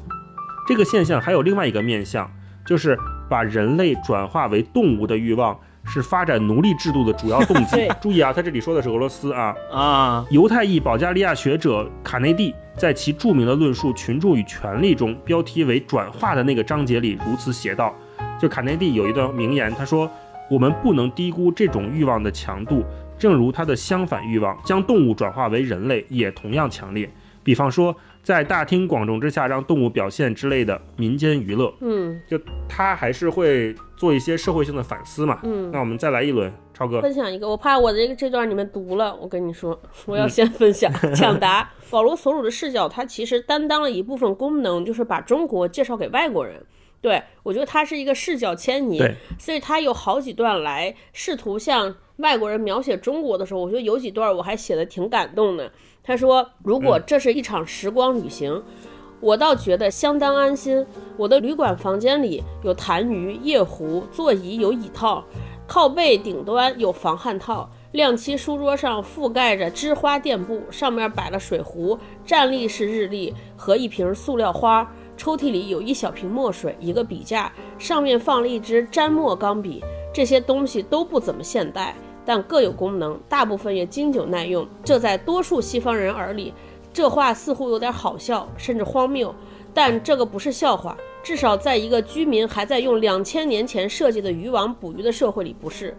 [0.68, 2.30] 这个现象还有另外一个面向，
[2.66, 7.88] 就是把人类转化为动物的欲望是发展奴隶制度的主要动机。
[8.02, 9.56] 注意啊，他这里说的是俄罗斯啊。
[9.72, 17.94] 啊，犹太裔保加利亚学者卡内蒂在其著名的论述《群众与权力》中，标题为“转化”的那个章节里如此写道：
[18.42, 20.10] 就卡内蒂有一段名言，他说
[20.50, 22.84] ：“我们不能低估这种欲望的强度，
[23.20, 27.08] 正如它的相反欲望将动物转化为人类也同样强烈。
[27.44, 35.40] 比方说，在大庭广众之下让动物表现之类的民间娱乐，嗯就他还是会做一些社会性的反思嘛。
[35.44, 35.72] 嗯。
[35.72, 37.02] 那我们再来一轮，超哥。
[37.02, 40.92] 分享一个，我怕我的这个这段你们读了，我跟你说， 我要嗯先分享。
[41.16, 46.64] 抢答，保罗索鲁的视角，他其实担当了一部分功能，就是把中国介绍给外国人。
[47.02, 49.02] 对我觉得它是一个视角迁移，
[49.40, 55.72] 所以他有好几段来试图向外国人描写中国的时候，我觉得有几段我还写的挺感动的。
[56.04, 58.64] 他说，如果这是一场时光旅行。
[59.20, 60.84] 我倒觉得相当安心。
[61.16, 65.24] 我的旅馆房间里有痰盂、夜壶，座椅有椅套，
[65.68, 74.92] 靠背顶端有防汗套，亮漆书桌上覆盖着织花垫布，上面摆了水壶、站立式日历和一瓶塑料花。
[75.22, 79.80] 抽屉里有一小瓶墨水，一个笔架，上面放了一支沾墨钢笔。
[80.12, 81.96] 这些东西都不怎么现代，
[82.26, 84.68] 但各有功能，大部分也经久耐用。
[84.84, 86.52] 这在多数西方人耳里，
[86.92, 89.32] 这话似乎有点好笑，甚至荒谬。
[89.76, 95.96] 但这个不是笑话，至少在一个居民还在用两千年前设计的渔网捕鱼的社会里不是。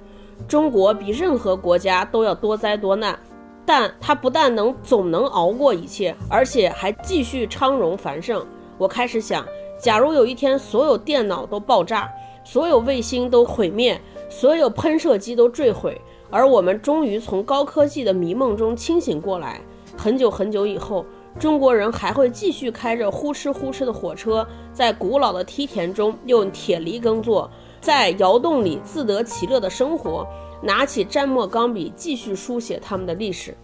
[0.48, 3.16] 中国比任何国家都要多灾多难，
[3.64, 8.44] 但它不但能总能熬过一切，而且还继续昌荣繁盛。
[8.82, 9.46] 我开始想，
[9.78, 12.10] 假如有一天所有电脑都爆炸，
[12.42, 19.60] 所有卫星都毁灭，所有喷射机都坠毁，而我们终于从高科技的迷梦中清醒过来，
[19.96, 21.06] 很久很久以后，
[21.38, 27.48] 中国人还会继续开着呼哧呼哧的火车，在古老的梯田中用铁犁耕作，
[27.80, 30.26] 在窑洞里自得其乐的生活，
[30.60, 33.56] 拿起蘸墨钢笔继续书写他们的历史。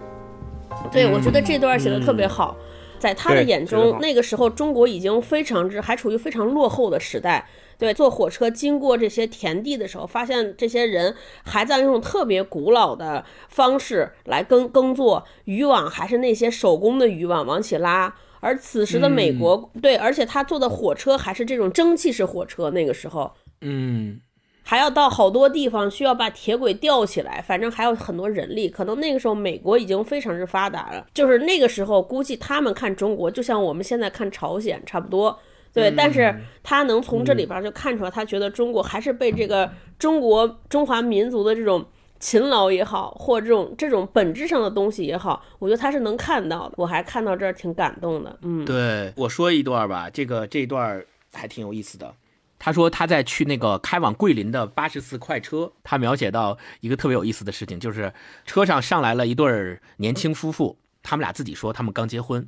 [0.92, 2.56] 对，我觉得这段写的特别好。
[2.98, 7.48] 在他的眼中，那个时候中国已经非常之还处于非常落后的时代。
[7.78, 18.12] 对，坐火车经过这些田地的时候，发现这些人还在用特别古老的方式来耕耕作，渔网还是那些手工的渔网往起拉。
[18.40, 24.20] 而此时的美国，对，而且他坐的火车还是这种蒸汽式火车，那个时候嗯，
[24.68, 28.68] 还要到好多地方需要把铁轨吊起来，反正还有很多人力。
[28.68, 35.38] 可能那个时候美国已经非常之发达了，就是那个时候估计他们看中国就像我们现在看朝鲜差不多。
[35.72, 41.82] 对，但是他能从这里边就看出来，他觉得中国还是被这个中国中华民族的这种
[42.20, 46.74] 勤劳也好，或这种这种本质上的东西也好，我觉得他是能看到的。
[46.76, 51.02] 我还看到这儿挺感动的，嗯，对，我说一段吧，这个这一段
[51.32, 52.12] 还挺有意思的。
[52.58, 58.12] 他说他在去那个开往桂林的八十四快车，他描写到一个特别有意思的事情，就是
[58.44, 62.46] 车上上来了一对年轻夫妇，他们俩自己说他们刚结婚，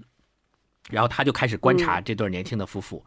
[0.91, 3.05] 然后他就开始观察这对年轻的夫妇。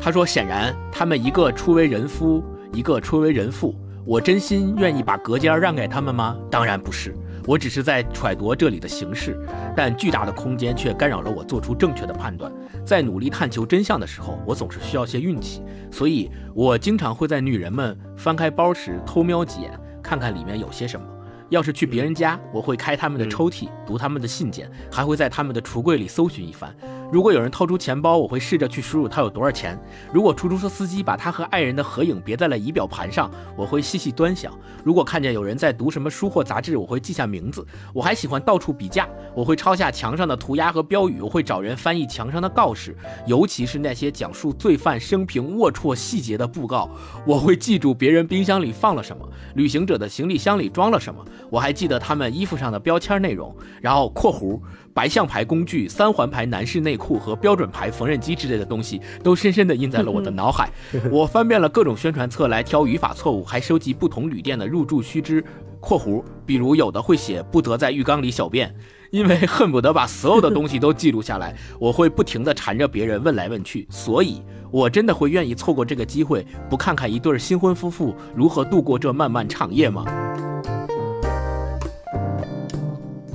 [0.00, 3.74] 他说，显然他们一个初为人夫，一个初为人妇。
[4.06, 6.34] 我真心愿意把隔间让给他们吗？
[6.50, 7.14] 当然不是，
[7.46, 9.38] 我只是在揣度这里的形势，
[9.76, 12.52] 但巨大的空间却干扰了我做出正确的判断。
[12.84, 21.06] 在努力探求真相的时候，我总是需要些运气，所以我经常会在女人们翻开包时偷瞄几眼，看看里面有些什么。
[21.48, 26.72] 要是去别人家，我会开他们的抽屉，读他们的信件，还会在他们的橱柜里搜寻一番。
[27.12, 29.76] 如果有人掏出钱包，我会试着去输入他有多少钱。
[30.12, 34.52] 如果出租车司机把他和爱人的合影别在了仪表盘上，我会细细端详。
[34.84, 37.66] 如果看见有人在读什么书或杂志，我会记下名字。
[37.92, 42.96] 我还喜欢到处比价，我会抄下墙上的涂鸦和标语，我会找人翻译墙上的告示，
[43.26, 46.88] 尤其是那些讲述罪犯生平龌龊细节的布告。
[47.26, 53.52] 我会记住别人冰箱里放了什么，旅行者的行李箱里装了什么，我还记得他们衣服上的标签内容。
[53.80, 54.60] 然后（括弧）
[54.92, 60.70] 白象牌工具、三环牌男士内裤和标准牌缝纫机之类的东西，都深深地印在了我的脑海。
[61.10, 65.44] 我翻遍了各种宣传册来挑语法错误，还收集不同旅店的入住须知。
[65.80, 68.74] （括弧）比如有的会写不得在浴缸里小便，
[69.10, 80.04] 因为恨不得把所有的东西都记录下来， 我会不停地缠着别人问来问去，所以我真的会愿意错过这个机会，不看看一对新婚夫妇如何度过这漫漫长夜吗？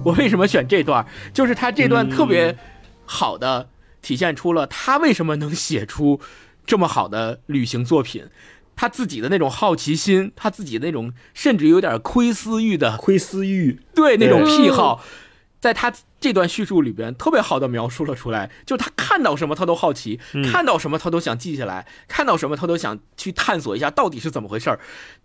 [0.05, 1.05] 我为什么选这段？
[1.33, 2.55] 就是他这段特别
[3.05, 3.67] 好的
[4.01, 6.21] 体现出了他为什么能写出
[6.65, 8.25] 这么好的旅行作品。
[8.77, 15.01] 他自己的那种好奇心，他自己那种甚至有点窥私欲的窥私欲，对那种癖好，
[15.61, 18.51] 在他这段叙述里边特别好的描述了出来。
[18.65, 20.19] 就他看到什么他都好奇，
[20.51, 24.79] 看到什么他都想记下来，看到什么他都想去探索一下到底是怎么回事儿。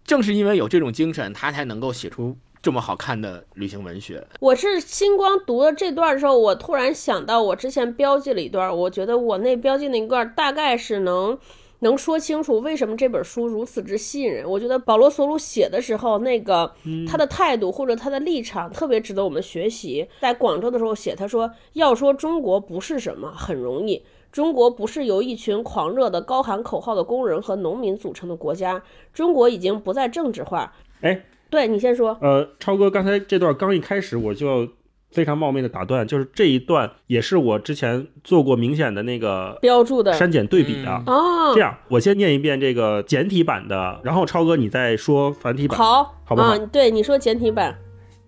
[0.05, 4.27] 正是因为有这种精神，他才能够写出这么好看的旅行文学。
[4.39, 11.39] 我是星光读了这段的时候，我突然想到，我之前标记了一段，我觉得我那标记那一段大概是能。
[11.83, 14.47] 能说清楚为什么这本书如此之吸引人？
[14.47, 16.71] 我觉得保罗·索鲁写的时候，那个
[17.09, 20.07] 他的态度或者他的立场特别值得我们学习。
[20.21, 24.03] 在广州的时候写，他说：“要说中国不是什么，很容易。
[24.31, 28.83] 中国不是由一群狂热的、高喊口号的工人和农民组成的国家。
[29.15, 32.17] 中国已经不再政治化。”哎，对你先说。
[32.23, 34.69] 呃，超哥，刚才这段刚一开始我就。
[35.13, 41.51] 非常冒昧的打断，就是这一段也是我之前做过明显的那个标注的删减对比的哦。
[41.53, 46.57] 这样，我先念一遍这个简体版的，然后超哥你再说繁体版，好，好不好？
[46.67, 47.77] 对，你说简体版。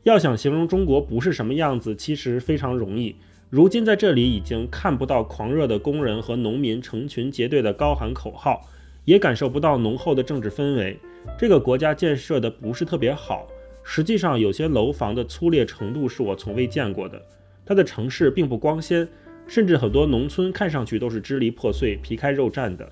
[0.02, 3.14] 要想形容中国不是什么样子，其实非常容易。
[3.48, 8.60] 如今在这里已经看不到狂热的工人和农民成群结队的高喊口号，
[9.04, 10.98] 也感受不到浓厚的政治氛围。
[11.38, 13.46] 这个国家建设的不是特别好。
[13.84, 17.20] 实际上，有些楼房的粗劣程度是我从未见过的。
[17.66, 19.08] 它的城市并不光鲜，
[19.46, 22.90] 甚至很多农村看上去都是支离破碎、皮开肉绽的。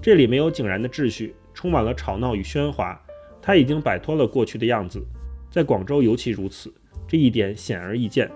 [0.00, 2.98] 这里没有井然的秩序，充满了吵闹与喧哗。
[3.42, 5.02] 它已经摆脱了过去的样子，
[5.50, 6.72] 在广州尤其如此，
[7.06, 8.30] 这一点显而易见。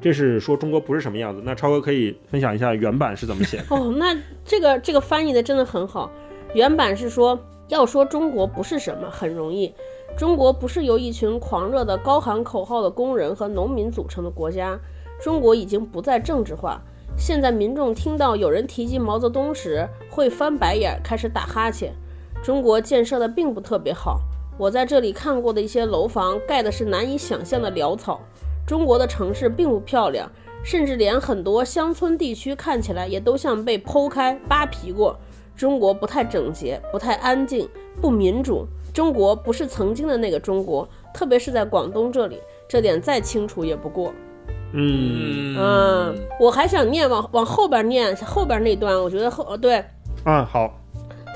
[0.00, 1.40] 这是说中国不是什么样子。
[1.44, 3.64] 那超哥可以分享一下原版是怎么写的？
[3.70, 6.10] 哦，那这个这个翻译的真的很好。
[6.54, 7.38] 原版是说，
[7.72, 9.74] 要说中国不是什么，很容易。
[10.14, 14.78] 中国不是由一群狂热的、高喊口号的工人和农民组成的国家。
[15.18, 16.82] 中国已经不再政治化。
[17.16, 21.94] 现在民众听到有人提及毛泽东时，会翻白眼，开始打哈欠。
[22.44, 24.20] 中国建设的并不特别好。
[24.58, 28.20] 我在这里看过的一些楼房，盖的是难以想象的潦草。
[28.66, 30.30] 中国的城市并不漂亮，
[30.62, 35.16] 甚至连很多乡村地区看起来也都像被剖开、扒皮过。
[35.62, 37.68] 中国不太整洁，不太安静，
[38.00, 38.66] 不民主。
[38.92, 44.12] 中国不是曾经的那个中国，特别是在广东这里，这点再清楚也不过。
[44.72, 49.84] 嗯嗯，我还想念往往后边念后边那段，我觉得后对，
[50.24, 50.80] 嗯好。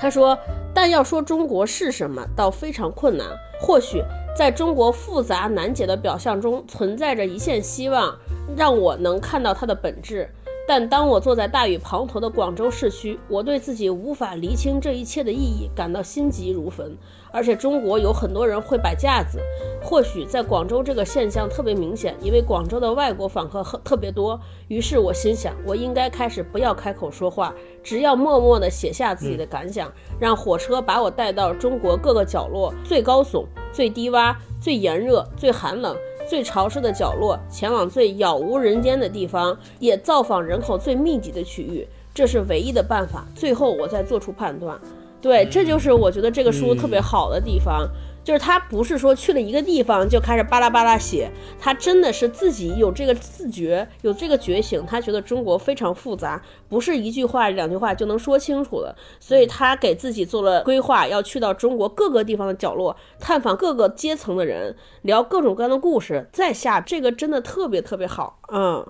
[0.00, 0.36] 他说，
[0.74, 3.28] 但要说中国是什么，倒非常困难。
[3.60, 4.02] 或许
[4.36, 8.12] 在中国复杂难解的表象中，存在着一线希望，
[8.56, 10.28] 让我能看到它的本质。
[10.68, 16.96] 但当我坐在大雨滂沱的广州市区，我对自己无法厘清这一切的意义感到心急如焚。
[17.30, 19.38] 而且中国有很多人会摆架子，
[19.82, 24.40] 或许在广州这个现象特别明显，因为广州的外国访客特别多。
[24.68, 35.94] 于是我心想，我应该开始不要开口说话，只要默默地写下自己的感想，让火车把我带到中国各个角落，最高耸、最低洼、最炎热、最寒冷、
[36.28, 41.86] 最潮湿的角落，前往最杳无人烟的地方，也造访人口最密集的区域。
[42.12, 43.26] 这是唯一的办法。
[43.34, 44.78] 最后我再做出判断。
[45.20, 47.88] 对，这就是我觉得这个书特别好的地方，
[48.26, 68.84] 就是他不是说去了一个地方就开始巴拉巴拉写，他真的是自己有这个自觉，有这个觉醒，他觉得中国非常复杂，不是一句话两句话就能说清楚的，所以他给自己做了规划，要去到中国各个地方的角落，探访各个阶层的人，聊各种各样的故事，再下这个真的特别特别好，嗯。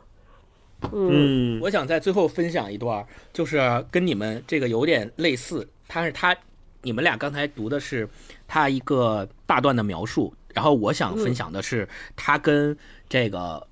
[0.93, 5.69] 嗯，我想在最后分享一段，就是跟你们这个有点类似。
[5.89, 6.37] 他是他，
[6.83, 8.07] 你们俩刚才读的是
[8.47, 12.77] 他一个大段的描述，然后我想分享的是他跟
[13.09, 13.67] 这个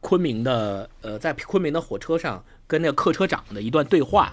[0.00, 4.32] 昆明的呃，在昆明的火车上跟那个客车长的一段对话。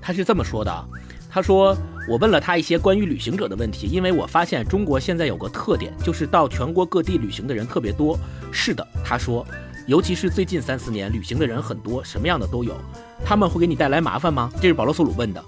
[0.00, 0.88] 他是这么说的
[1.30, 1.76] ：“他说
[2.08, 8.18] 我问了他一些关于旅行者的问题，因为我发现中国现在有个特点，就是到全国各地旅行的人特别多。
[8.50, 9.46] 是的，他说，
[9.86, 12.76] 尤其是最近三四年，旅行的人很多，什么样的都有。
[13.24, 14.50] 他们会给你带来麻烦吗？
[14.60, 15.44] 这是保罗·索鲁问的。”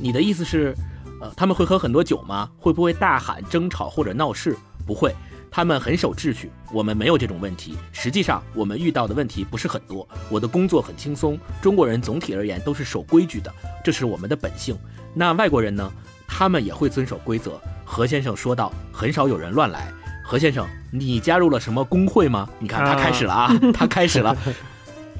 [0.00, 0.74] 你的意思是，
[1.20, 2.48] 呃，他们会喝很多酒吗？
[2.58, 4.56] 会不会大喊、争吵或者闹事？
[4.86, 5.14] 不会，
[5.50, 6.50] 他们很守秩序。
[6.72, 7.76] 我们没有这种问题。
[7.92, 10.08] 实际上，我们遇到的问题不是很多。
[10.30, 11.38] 我的工作很轻松。
[11.60, 13.52] 中国人总体而言都是守规矩的，
[13.84, 14.76] 这是我们的本性。
[15.14, 15.90] 那外国人呢？
[16.30, 17.58] 他们也会遵守规则。
[17.86, 19.90] 何先生说道：“很少有人乱来。”
[20.22, 22.46] 何先生，你加入了什么工会吗？
[22.58, 24.36] 你看他开始了啊，他开始了。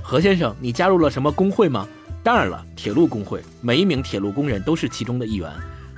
[0.03, 1.89] 何先生，你加入了什么工会吗？
[2.23, 5.51] 当然了，铁路工会，每一名铁路工人都是其中的一员。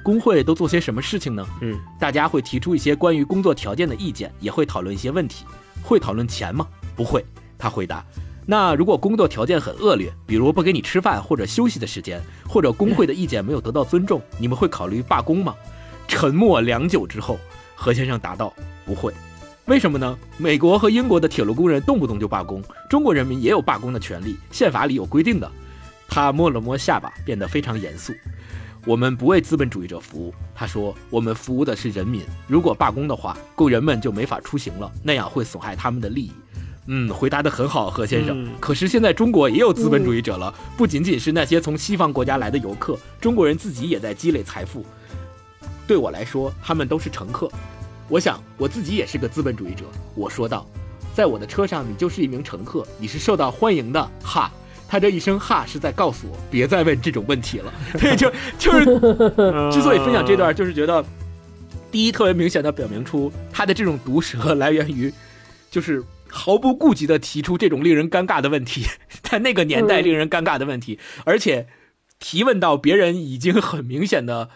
[0.03, 1.47] 工会都做些什么事情呢？
[1.61, 5.45] 嗯，大家会提出一些关于工作条件的意见，也会讨论一些问题。
[5.83, 6.67] 会讨论钱吗？
[6.97, 7.25] 不会。
[7.59, 8.05] 他回答。
[8.47, 15.55] 那如果工作条件很恶劣，比如不给你吃饭或者休息的时间，或者工会的意见没有得到尊重，你们会考虑罢工吗？
[16.09, 17.39] 沉默良久之后，
[17.75, 18.53] 何先生答道
[18.85, 19.13] ：“不会。
[19.67, 20.19] 为什么呢？
[20.37, 25.49] 美国和英国的铁路工人动不动就罢工，中国人民也有罢工的权利，宪法里有规定的。”
[26.09, 28.13] 他摸了摸下巴，变得非常严肃。
[28.87, 32.23] 我们不为资本主义者服务，他说，我们服务的是人民。
[32.47, 36.33] 如果罢工的话，工人们就没法出行了，那样会损害他们的利益。
[36.87, 38.49] 嗯，回答的很好，何先生。
[38.59, 44.85] 可是现在中国也有资本主义者了，不仅仅是那些从西方国家来的游客，中国人自己也在积累财富。
[45.87, 47.51] 对我来说，他们都是乘客。
[48.09, 49.85] 我想我自己也是个资本主义者。
[50.15, 50.67] 我说道，
[51.15, 54.11] 在我的车上，你就是一名乘客，你是受到欢迎的。
[54.23, 54.51] 哈。
[54.91, 57.73] 他这一声哈是在告诉我，别再问这种问题了。
[57.97, 58.29] 对，就
[58.59, 58.85] 就是
[59.71, 61.05] 之所以分享这段，就是觉得
[61.93, 65.13] 第一特别明显的表明出他的这种毒舌来源于，
[65.71, 68.85] 就是毫不顾及的提出这种令人尴尬的问题，
[69.23, 71.69] 在那个年代令人尴尬的问题，而且
[72.19, 74.51] 提问到别人已经很明显的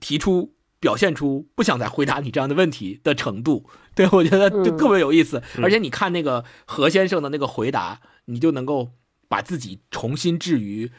[0.00, 3.66] 提出表现出不想再回答你这样的问题的程度。
[3.94, 8.92] 对我觉得就特别有意思，而且你看那个何先生的那个回答，你就能够。
[9.32, 10.90] 把自己重新置于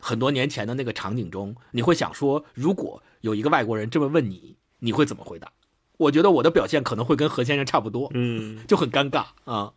[0.00, 5.48] 很多年前的那个场景中，你会想说，如果有一个外国人这么问你，你会怎么回答？
[5.96, 9.72] 我觉得我的表现可能会跟何先生差不多，嗯，就很尴尬啊。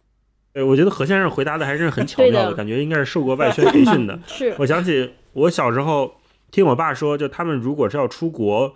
[0.51, 4.19] 对，我觉得何先生回答的还是很巧妙的，感觉应该是受过外宣培训的。
[4.25, 6.15] 是我想起我小时候
[6.49, 8.73] 听我爸说，就他们如果是要出国，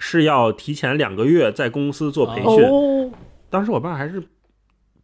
[0.00, 3.12] 是要提前两个月在公司做培训。
[3.48, 4.20] 当时我爸还是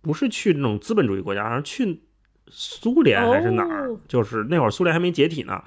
[0.01, 2.03] 不是去那种资本主义国家，好像去。
[2.49, 3.91] 苏联还是哪儿？
[4.07, 5.63] 就是那会儿苏联还没解体呢，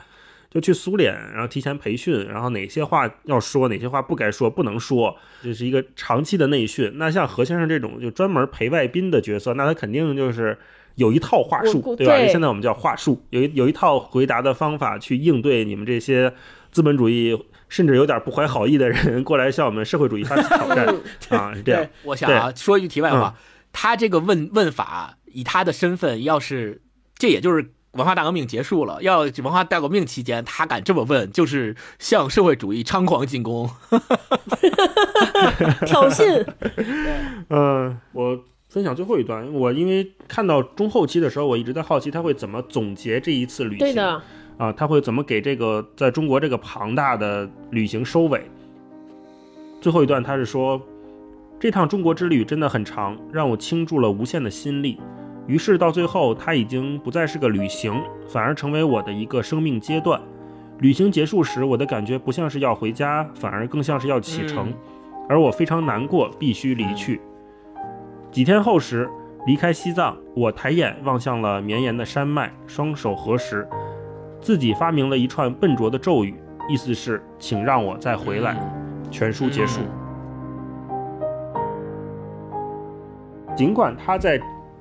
[0.49, 6.91] 就去苏联，然后提前培训，然后哪些话要说，哪些话不该说，不能说，这是一个长期的内训。
[6.95, 10.57] 那像何先生这种就专门陪外宾的角色，那他肯定就是
[10.95, 12.17] 有一套话术，对吧？
[12.27, 16.33] 现在我们叫话术，有一有一套回答的方法去应对你们这些
[16.71, 20.87] 资本主义甚至有点不怀好意的人过来向我们社会主义发起挑战
[21.29, 21.85] 啊，是这样。
[22.03, 23.35] 我想啊，说一句题外话，
[23.71, 25.17] 他这个问问法。
[25.39, 26.81] 以他的身份，要是
[27.17, 33.69] 这也就是文化大革命结束了，要文化大革命期间他敢这么问，就是向社会主义猖狂进攻，
[35.87, 36.45] 挑衅。
[37.49, 43.79] 嗯，我分享最后一段，我因为看到中后期的时候，我一直在好奇他会怎么总结这一次旅行。
[43.79, 44.21] 对的，
[44.57, 48.43] 啊，他会怎么给这个在中国这个庞大的旅行收尾？
[49.81, 50.79] 最后一段他是说，
[51.59, 54.99] 这趟中国之旅真的很长，让我倾注了无限的心力。
[55.49, 60.21] 于是到最后，它已经不再是个旅行，反而成为我的一个生命阶段。
[60.77, 64.71] 旅行结束时，我的感觉不像是要回家，反而更像是要启程，
[65.27, 67.19] 而我非常难过，必须离去。
[68.29, 69.09] 几天后时，
[69.47, 73.67] 离开西藏，我抬眼望向了绵延的山脉，双手合十，
[74.39, 76.35] 自己发明了一串笨拙的咒语，
[76.69, 78.55] 意思是请让我再回来。
[79.09, 79.81] 全书结束。
[83.57, 84.39] 尽管他在。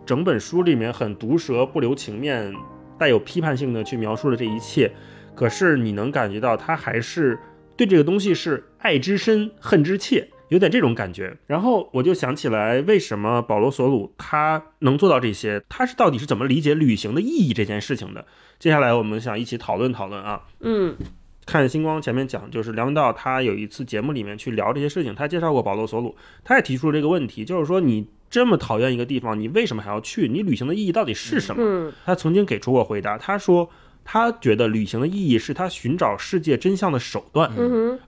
[0.09, 2.51] 整本书里面很毒舌、不留情面、
[2.99, 4.91] 带有批判性的去描述了这一切，
[5.35, 7.39] 可是你能感觉到他还是
[7.77, 11.37] 对这个东西是爱之深、恨之切，有点这种感觉。
[11.47, 15.63] 然后我就想起来，为什么保罗·索鲁他能做到这些？
[15.69, 18.25] 他是到底是怎么理解旅行的意义这件事情的？
[18.59, 20.41] 接下来我们想一起讨论讨论啊。
[20.61, 20.97] 嗯，
[21.45, 28.09] 看星光前面讲，就是梁文道他有一次节目里面去聊这些事情，他介绍过保罗·索鲁，他也提出了这个问题，就是说你。
[28.31, 30.29] 这么讨厌一个地方，你为什么还要去？
[30.29, 31.93] 你旅行的意义到底是什么？
[32.05, 33.71] 他曾经给出过回答，他说
[34.05, 37.51] 他觉得旅行的意义是他寻找世界真相的手段，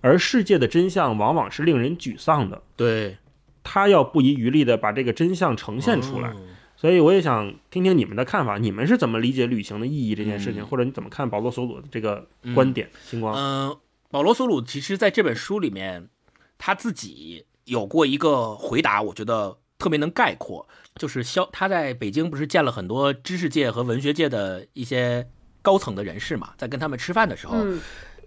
[0.01, 2.63] 而世界的真相往往是令人沮丧的。
[2.77, 3.17] 对，
[3.63, 6.35] 他要不遗余力的把这个真相呈现出来。
[6.77, 12.89] 所以我也想听听你们的看法，你们是怎么理解旅行的意义这件事情，或者你怎么看保罗·索鲁的这个观点？
[13.03, 13.77] 星光，嗯，
[14.11, 16.09] 保罗·索鲁其实在这本书里面，
[16.57, 19.57] 他自己有过一个回答，我觉得。
[19.81, 25.27] 特别能概括，就是肖他在北京不是见了很多知识界和文学界的一些
[25.63, 27.57] 高层的人士嘛，在跟他们吃饭的时候，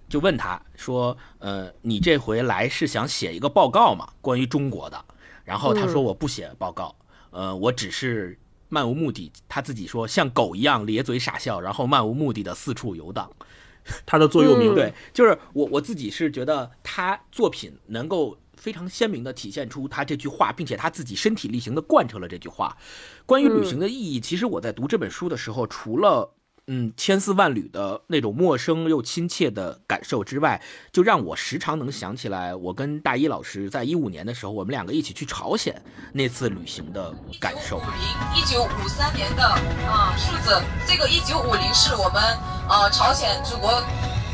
[0.10, 4.10] 就问他说：“呃，你这回来是想写一个报告吗？
[4.20, 5.06] 关于中国的？”
[5.45, 6.95] 然后他说：“我不写报告，
[7.30, 8.38] 呃，我只是
[8.70, 13.32] 漫无目的。”他自己说：“像狗一样咧嘴傻笑，然后漫无目的的四处游荡。
[14.06, 18.38] ”他的座右铭对，就是我我自己是觉得他作品能够。
[18.64, 22.78] 非常鲜明的体现出他这句话，并且他自己身体力行的贯彻了这句话。
[23.26, 26.34] 关于旅行的意义，其实我在读这本书的时候，除了
[26.68, 30.61] 嗯，千丝万缕的那种陌生又亲切的感受之外，
[30.93, 35.76] 就让我时常能想起来，我跟大一老师在一五年的时候，我们两个一起去朝鲜
[36.14, 37.80] 那次旅行的感受。
[37.80, 40.55] 五零一九五三年的啊数字，
[40.88, 42.24] 这个一九五零是我们
[42.70, 43.68] 呃朝鲜祖国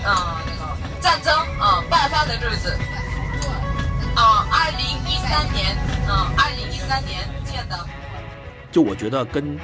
[0.05, 2.77] 啊那个战争啊爆发的日子
[4.19, 5.77] 啊，二零一三年
[6.09, 7.87] 啊，二零一三年建的。
[8.69, 9.57] 就我觉得跟。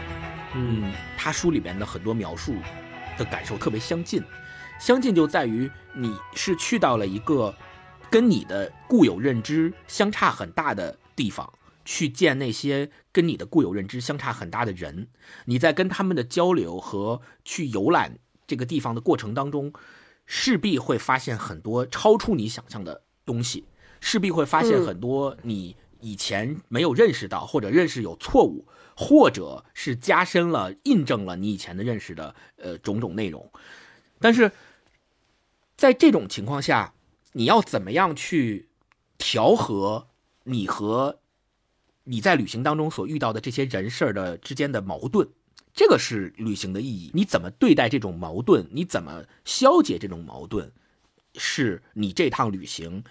[0.58, 2.56] 嗯，他书里面的很多描述
[3.18, 4.24] 的感受特别相近，
[4.80, 7.54] 相近就在于你是去到了一个
[8.10, 11.52] 跟你的固有认知相差很大的地方，
[11.84, 15.10] 去见那些跟你的固有认知相差很大的人，
[15.44, 19.74] 你在跟他们的交流和去游览这个地方的过程当中，
[20.26, 23.66] 势必会发现很多超出你想象的东西，
[24.06, 28.68] 势必会发现很多你以前没有认识到或者认识有错误。
[28.98, 33.52] 或者是加深了、印证了你以前的认识的呃种种内容，
[34.20, 34.50] 但是
[35.76, 36.94] 在这种情况下，
[37.34, 38.70] 你要怎么样去
[39.18, 40.08] 调和
[40.46, 41.20] 你和
[42.06, 45.28] 你在旅行当中所遇到的这些人事儿的之间的矛盾？
[45.74, 47.12] 这个是旅行的意义。
[47.14, 48.66] 你怎么对待这种矛盾？
[48.72, 50.72] 你怎么消解这种矛盾？
[51.36, 53.04] 是你这趟旅行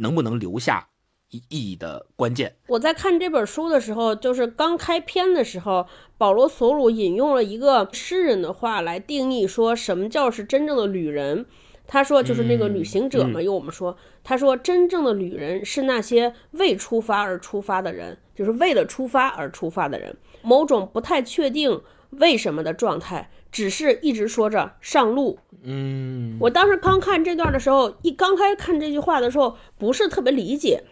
[0.00, 0.88] 能不能留下？
[1.30, 2.56] 意义的关键。
[2.66, 5.86] 我在看这本书的时候，就是刚开篇的时候，
[6.18, 11.46] 保罗·索鲁引用了一个诗人的话来定义说什么叫是真正的旅人。
[11.86, 13.40] 他说，就是那个旅行者嘛。
[13.40, 20.16] 由我们说，他说，真正的旅人是那些为出发而出发的人，就是为了出发而出发的人。
[20.42, 21.80] 某种不太确定
[22.10, 25.38] 为什么的状态，只是一直说着上路。
[25.62, 30.84] 嗯，我当时刚看这段的时候，一刚开始看这句话的时候，不是特别理解。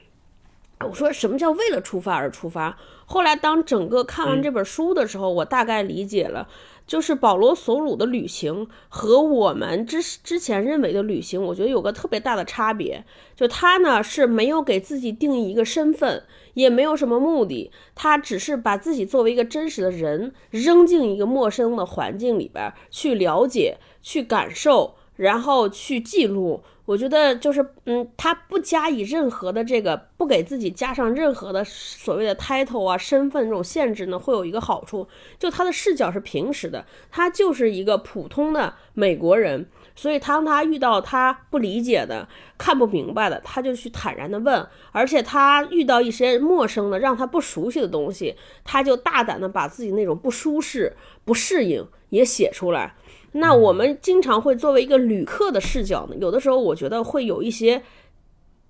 [0.81, 2.79] 我说什么叫为了出发而出发？
[3.05, 6.47] 后来当整个看完这本书的时候，我大概理解了，
[6.87, 13.05] 就是保罗·索鲁的旅行和我们之之前认为的旅行，我觉得有个特别大的差别，
[13.35, 16.23] 就他呢是没有给自己定义一个身份，
[16.55, 26.63] 也没有什么目的，他只是把自己作为一个真实的人扔进一个陌生的环境里边去了解、去感受，然后去记录。
[26.85, 35.07] 我觉得就是，嗯，他不加以任何的这个，不给自己加上任何的所谓的 title 啊、身份这种限制呢，会有一个好处，
[35.39, 42.27] 就他的视角是平时的，他就是一个普通的美国人，所以当他遇到他不理解的、
[42.57, 48.35] 看不明白的，他就去坦然的问，而且他遇到一些陌生的、让他不熟悉的东西，
[48.65, 50.97] 他就大胆的把自己那种不舒适、
[51.27, 52.95] 不适应也写出来。
[53.39, 57.83] 那我们经常会作为一个旅客的视角呢，有的时候我觉得会有一些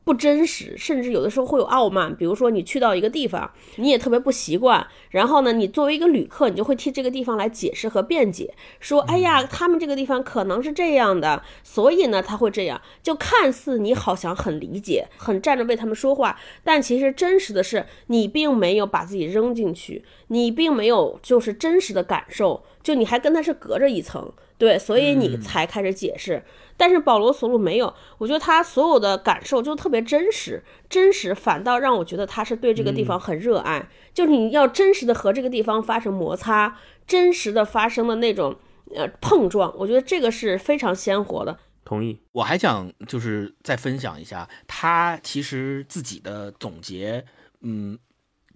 [0.05, 2.17] 不真实，甚至有的时候会有傲慢。
[2.17, 24.33] 比如说你去到一个地方，你也特别不习惯，然后呢，你作为一个旅客，你就会替这个地方来解释和辩解，说：“哎呀，他们这个地方可能是这样的，所以呢，他会这样。”就看似你好像很理解，很站着为他们说话，但其实真实的是你并没有把自己扔进去，你并没有就是真实的感受，就你还跟他是隔着一层。
[24.59, 26.43] 对，所以你才开始解释，
[26.77, 38.57] 但是保罗·索鲁没有，我觉得他所有的感受就特别真实，真实反倒让我觉得他是对这个地方很热爱，就是你要真实的和这个地方发生摩擦，真实的发生的那种
[38.97, 41.57] 呃碰撞，我觉得这个是非常鲜活的。
[41.85, 42.21] 同意。
[42.33, 47.25] 我还想就是再分享一下他其实自己的总结，
[47.61, 47.97] 嗯，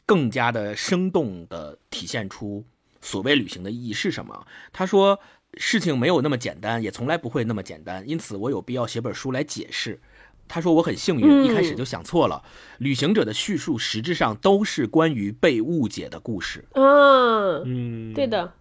[0.05, 2.65] 更加的生动的体现出
[3.01, 4.45] 所谓旅行的意义是什么。
[4.73, 5.21] 他说。
[5.59, 10.01] 事情没有那么简单，也从来不会那么简单，因此我有必要写本书来解释。
[10.49, 12.43] 他说我很幸运，一开始就想错了。
[12.79, 16.65] 旅行者的叙述实质上都是关于被误解的故事。
[16.75, 18.53] 嗯，对的。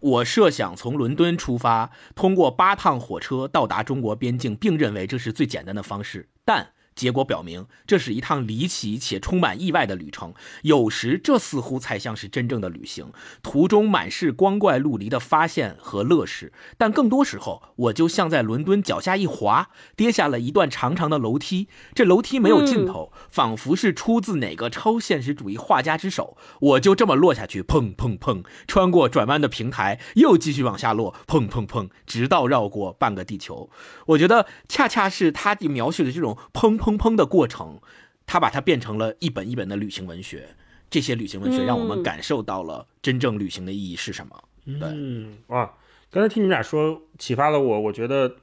[0.00, 6.72] 我设想从伦敦出发，通过八趟火车到达中国边境，并认为这是最简单的方式，但。
[7.00, 10.34] 结果表明，这是一趟离奇且充满意外的旅程。
[10.64, 13.10] 有时，这似乎才像是真正的旅行，
[13.42, 16.52] 途中满是光怪陆离的发现和乐事。
[16.76, 21.68] 但更多时候，我就像在伦敦脚下一滑，跌下了一段长长的楼梯。
[21.94, 26.36] 这楼梯没有尽头，仿佛是出自哪个超现实主义画家之手。
[26.60, 33.70] 我就这么落下去，砰砰砰，穿过转弯的平台，又继续往下落，砰砰砰，直到绕过半个地球。
[34.08, 36.89] 我觉得，恰恰是他描写的这种砰砰。
[36.90, 37.80] 砰砰的过程，
[38.26, 40.56] 他把它变成了一本一本的旅行文学。
[40.90, 44.42] 这些旅行文学让我们感受到了真正旅行的意义是什么。
[44.66, 45.72] 嗯，哇！
[46.10, 47.80] 刚才听你们俩说，启发了我。
[47.80, 48.34] 我觉得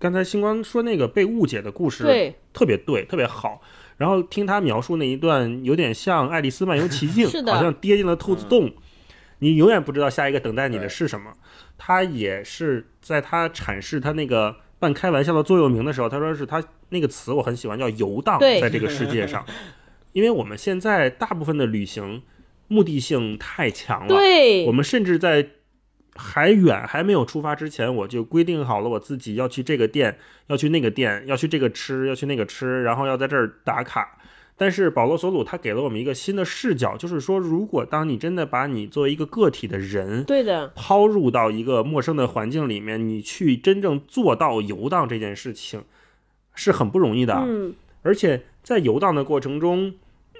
[0.00, 3.62] 刚才星光说那个被误解的故事，对，特别对，特别好。
[3.96, 8.72] 然后听他描述那一段，有点像《爱丽丝漫游奇境》， 是的好像跌进了兔子洞，
[9.38, 11.32] 你永远不知道下一个等待你的是什么。
[11.78, 19.42] 他也是在他阐释他那个半开玩笑的座右铭的时候，他说是他那个词我很喜欢，叫游荡在这个世界上，
[20.12, 22.22] 因为我们现在大部分的旅行
[22.68, 25.48] 目的性太强了，对我，们甚至在
[26.14, 30.18] 还远还没有出发之前，我就规定好了我自己要去这个店，
[30.48, 34.18] 要去那个店，要去这个吃，要去那个吃，然后要在这儿打卡。
[34.56, 45.82] 但是保罗·索鲁他给了我们一个新的视角，就是说，如果当你真的把你作为一个个体的人对的，抛入到一个陌生的环境里面，你去真正做到游荡这件事情，
[46.54, 47.34] 是很不容易的。
[47.34, 49.94] 嗯，而且在游荡的过程中，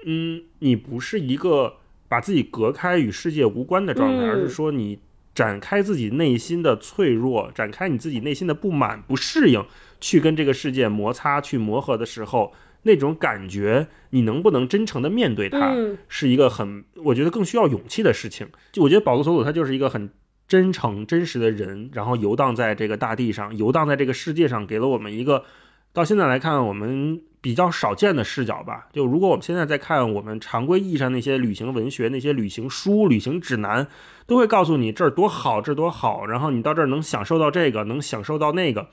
[0.05, 1.73] 嗯，你不是一个
[2.07, 4.99] 把自己隔开与世界无关的状态，嗯而是说你
[5.33, 9.61] 展开自己内心的脆弱，展开你自己内心的不满、不适应，
[9.99, 12.53] 去跟这个世界摩擦、去磨合的时候，
[12.85, 18.47] 那种感觉，你能不能真诚的面对它，嗯是一个很，我觉得更需要勇气的事情。
[18.71, 20.09] 就我觉得保罗·索鲁他就是一个很。
[20.47, 25.43] 真诚、真实的人，然后游荡在这个大地上，游荡在这个世界上，给了我们一个
[25.91, 28.87] 到现在来看，我们比较少见的视角吧。
[28.93, 33.87] 就如果我们现在在看我们常规意义上那些旅行文学、那些旅行书、旅行指南，
[34.27, 38.89] 都会告诉你这儿多好，这儿多好，然后你到这儿能享受到这个，能享受到那个，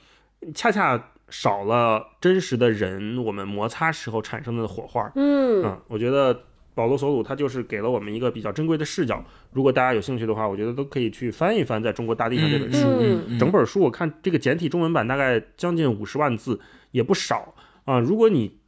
[0.55, 5.11] 恰恰少了真实的人我们摩擦时候产生的火花。
[5.15, 6.43] 嗯，嗯，我觉得
[6.75, 9.25] 保罗·索鲁他就是给了我们一个比较珍贵的视角。
[9.51, 12.87] 如果大家有兴趣的话，我觉得都可以去翻一翻《在中国大地上》这本书。
[12.99, 16.59] 嗯整本书我看这个简体中文版大概将近五十万字，
[16.91, 17.55] 也不少
[17.85, 17.97] 啊。
[17.97, 18.59] 如果你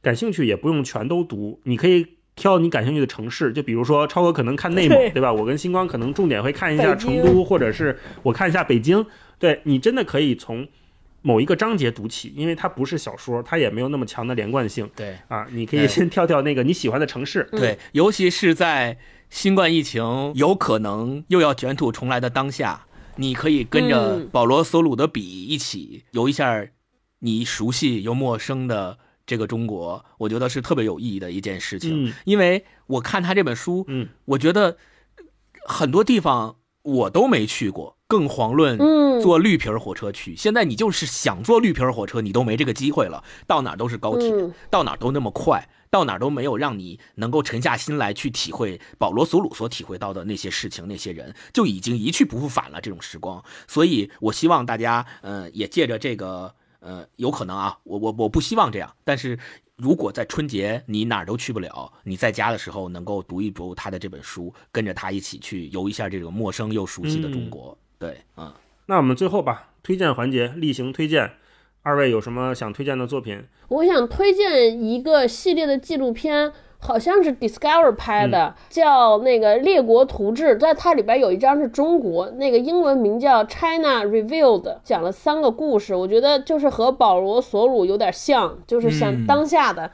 [0.00, 2.06] 感兴趣，也不用全都读，你可以
[2.36, 5.30] 挑你感兴趣的城市，就比如说超哥可能看内蒙，对对吧？
[5.30, 9.04] 我跟星光可能重点会看一下成都，或者是我看一下北京。
[9.38, 10.66] 对你真的可以从
[11.26, 15.16] 某一个章节读起，因为它不是小说，它也没有那么强的连贯性对。
[15.28, 15.46] 啊。
[15.50, 18.98] 你可以哎先挑挑那个你喜欢的城市，对，尤其是在
[19.30, 24.28] 新冠疫情有可能又要卷土重来的当下，你可以跟着嗯。
[24.30, 26.66] 保罗·索鲁的笔一起游一下
[27.20, 32.08] 你熟悉又陌生的这个中国，我觉得是特别有意义的一件事情。
[32.08, 32.12] 嗯。
[32.26, 34.76] 因为我看他这本书，嗯，我觉得
[35.66, 40.36] 很多地方我都没去过，更遑论嗯坐绿皮儿火车去。
[40.36, 52.80] 现在你就是想坐绿皮儿火车，你都没这个机会了，到哪都是高铁，嗯到哪都那么快，到哪都没有让你能够沉下心来去体会保罗·索鲁所体会到的那些事情、那些人，就已经一去不复返了。
[52.80, 59.38] 这种时光，所以我希望大家，呃，也借着这个，呃，有可能啊，我我我不希望这样，但是。
[59.76, 67.76] 如果在春节你哪儿都去不了，你在家的时候能够读一读他的这本书，跟着他一起去游一下这种陌生又熟悉的中国。
[67.98, 68.52] 对，嗯，
[68.86, 71.28] 那我们最后吧，推荐环节例行推荐，
[71.82, 73.42] 二位有什么想推荐的作品？
[73.66, 76.52] 我想推荐一个系列的纪录片，
[76.84, 89.90] 好像是 Discover 拍的，叫那个《列国图志》，在它里边有一张是中国，那个英文名叫 China Revealed，讲了三个故事，我觉得就是和保罗·索鲁有点像，就是像当下的，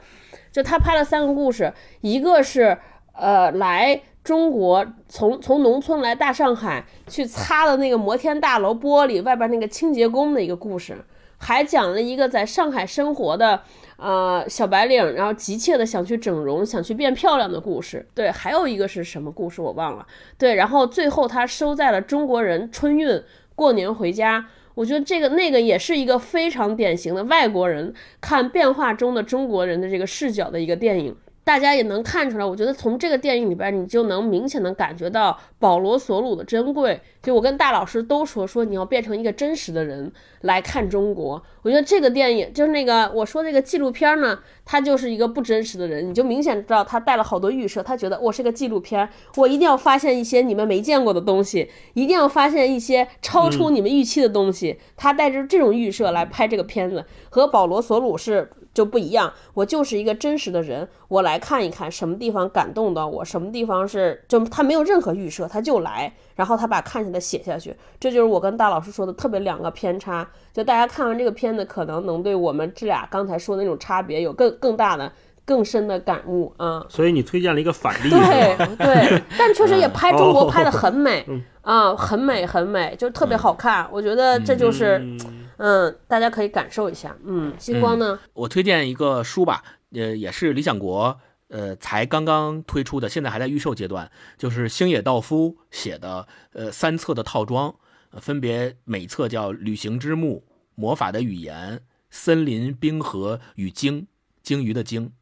[0.51, 2.77] 就他拍了三个故事，一个是
[3.13, 4.01] 呃来。
[4.23, 10.95] 中国从从农村来大上海去擦的那个摩天大楼玻璃外边那个清洁工的一个故事，
[11.41, 13.61] 还讲了一个在上海生活的
[13.97, 18.07] 呃小白领，然后急切的想去整容、想去变漂亮的故事。
[18.13, 20.05] 对，还有一个是什么故事我忘了。
[20.37, 23.21] 对，然后最后他收在了中国人春运
[23.55, 24.45] 过年回家。
[24.73, 31.15] 我觉得这个那个也是一个非常典型的外国人看变化中的中国人的这个视角的一个电影。
[31.43, 37.01] 大家也能看出来，我觉得从这个电影里边，你就能明显的感觉到保罗·索鲁的珍贵。
[37.23, 40.11] 就我跟大老师都说，说你要变成一个真实的人
[40.41, 41.41] 来看中国。
[41.63, 54.79] 我觉得这个电影就是那个我说这个纪录片呢，他就是一个不真实的人，你就明显知道他带了好多预设，他觉得我是个纪录片，我一定要发现一些你们没见过的东西，一定要发现一些超出你们预期的东西。
[54.95, 58.51] 他带着这种预设来拍这个片子，和保罗·索鲁是。
[58.73, 70.27] 就不一样，我就是一个真实的人，我来看一看什么地方感动到我，什么地方是就他没有任何预设，他就来，然后他把看见的写下去，这就是我跟大老师说的特别两个偏差。
[70.53, 75.11] 就大家看完这个片子，可能能对我们这俩刚才说的那种差别有更更大的、
[75.45, 76.85] 更深的感悟啊。
[76.89, 78.67] 所以你推荐了一个反例，对？
[78.75, 83.87] 对，但确实也拍中国拍的很美嗯啊，很美很美，就特别好看。
[83.91, 85.19] 我觉得这就是嗯
[85.63, 87.15] 嗯，大家可以感受一下。
[87.23, 88.19] 嗯，星光呢？
[88.33, 97.75] 我推荐一个书吧，呃，也是理想国呃才刚刚推出的，现在还在预售阶段，就是星野道夫写的呃三册的套装，
[98.09, 100.43] 呃分别每册叫《旅行之墓》
[100.73, 101.77] 《魔法的语言》
[102.09, 104.01] 《森林冰河与鲸》
[104.41, 105.13] 鲸鱼的鲸。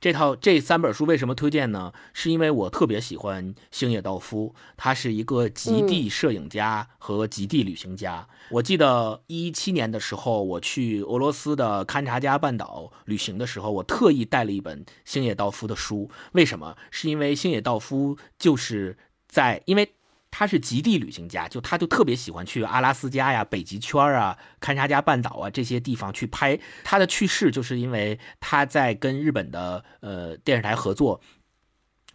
[0.00, 1.92] 这套这三本书为什么推荐呢？
[2.12, 8.26] 是因为我特别喜欢星野道夫，他是一个极地摄影家和极地旅行家。
[8.50, 16.10] 我记得一七年的时候，我去俄罗斯的勘察加半岛旅行的时候，我特意带了一本星野道夫的书。
[16.32, 16.76] 为什么？
[16.90, 18.96] 是因为星野道夫就是
[19.28, 19.92] 在因为。
[20.32, 26.58] 他是极地旅行家，就他就特别喜欢去阿拉斯加呀、北极圈啊、堪察加半岛啊这些地方去拍。
[26.82, 31.20] 他的去世就是因为他在跟日本的呃电视台合作，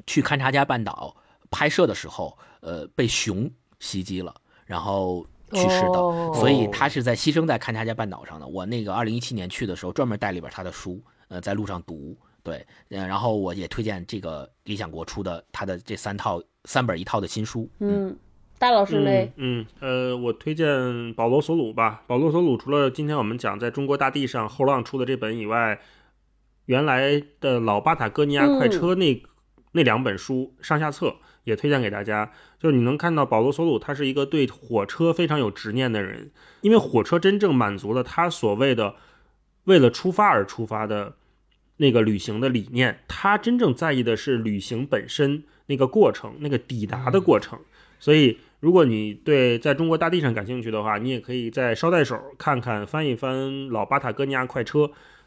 [0.08, 1.16] 去堪察加半岛
[1.52, 3.50] 拍摄的时候，呃被熊
[3.80, 4.34] 袭击了，
[4.66, 6.34] 然后去世的。
[6.34, 8.48] 所以他是在牺牲在堪察加半岛上的。
[8.48, 12.18] 我那个二零一七年去的时候，专门带了一本他的书，呃，在路上读。
[12.42, 17.70] 对，嗯，然后我也推荐这个理想国出的他的这三套三本一套的新书。
[17.80, 18.16] 嗯，
[18.60, 19.32] 大老师嘞？
[19.38, 22.04] 嗯，呃，我推荐保罗·索鲁吧。
[22.06, 25.80] 保罗·索鲁除了今天我们讲在中国大地上后浪出的这本以外，
[26.66, 29.24] 原来的老巴塔哥尼亚快车那
[29.72, 31.16] 那两本书上下册
[31.46, 32.32] 也推荐给大家。
[32.60, 38.96] 就是你能看到保罗·索鲁他是一个对火车非常有执念的人，因为火车真正满足了他所谓的
[39.64, 41.16] 为了出发而出发的。
[41.80, 47.58] 那个旅行的理念，他真正在意的是旅行本身那个过程，那个抵达的过程。
[48.00, 53.36] 所以，如果你对在中国大地上感兴趣的话，你也可以在捎带手看看、翻一翻
[53.72, 54.80] 《老巴塔哥尼亚快车》，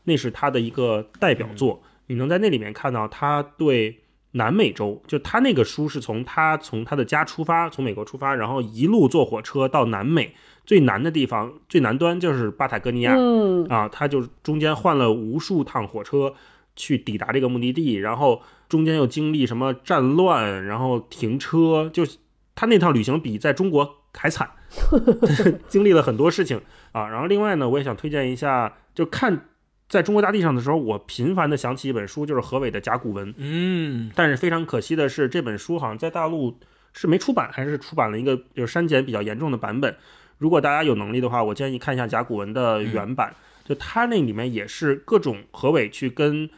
[0.04, 1.82] 那是他的一个代表作。
[2.06, 3.98] 你能在那里面看到他对
[4.32, 10.34] 南美洲，就他那个书是从他从他的家出发，从美国出发，然后一路坐火车到南美。
[10.66, 16.32] 最难的地方，最南端就是巴塔哥尼亚，嗯啊，他就中间换了无数趟火车
[16.80, 22.06] 去抵达这个目的地，然后中间又经历什么战乱，然后停车，就
[22.54, 24.50] 他那趟旅行比在中国还惨
[25.68, 26.60] 经历了很多事情
[26.92, 27.06] 啊。
[27.08, 29.46] 然后另外呢，我也想推荐一下，就看
[29.88, 36.58] 在中国大地上的时候，我频繁的想起一本书，就是何伟的甲骨文，嗯，但是非常可惜的是，这本书好像在大陆
[36.92, 39.96] 是没出版，还是出版了一个就是删减比较严重的版本。
[40.38, 46.48] 如果大家有能力的话，我建议看一下甲骨文的原版，就它那里面也是各种何伟去跟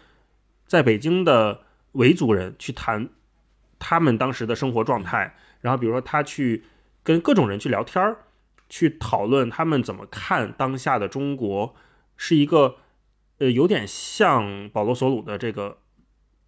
[0.72, 1.60] 在北京的
[1.92, 3.10] 维族人去谈
[3.78, 6.64] 他们当时的生活状态，然后比如说他去
[7.02, 8.16] 跟各种人去聊天儿，
[8.70, 11.74] 去讨论他们怎么看当下的中国，
[12.16, 12.76] 是一个
[13.36, 15.76] 呃有点像保罗·索鲁的这个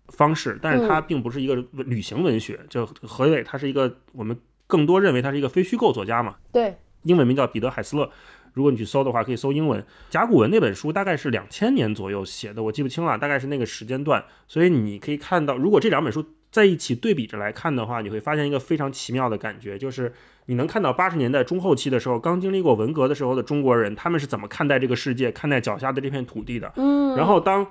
[0.08, 2.58] 方式，但是它并不是一个旅行文学。
[2.70, 6.78] 就何伟他是一个我们更多认为他是一个非虚构作家嘛，对。
[7.02, 8.10] 英文名叫彼得·海斯勒，
[8.54, 9.84] 如果你去搜的话，可以搜英文。
[10.08, 14.24] 甲骨文那本书大概是两千年左右写的，我记不清了，大概是那个时间段。
[14.48, 20.12] 所以你可以看到，如果这两本书在一起对比着来看的话，你会发现一个非常奇妙的感觉，就是
[20.46, 26.72] 你能看到八十年代中后期的时候，刚经历过文革的时候的中国人，他们是怎么看待这个世界、看待脚下的这片土地的。
[26.76, 27.66] 嗯，然后当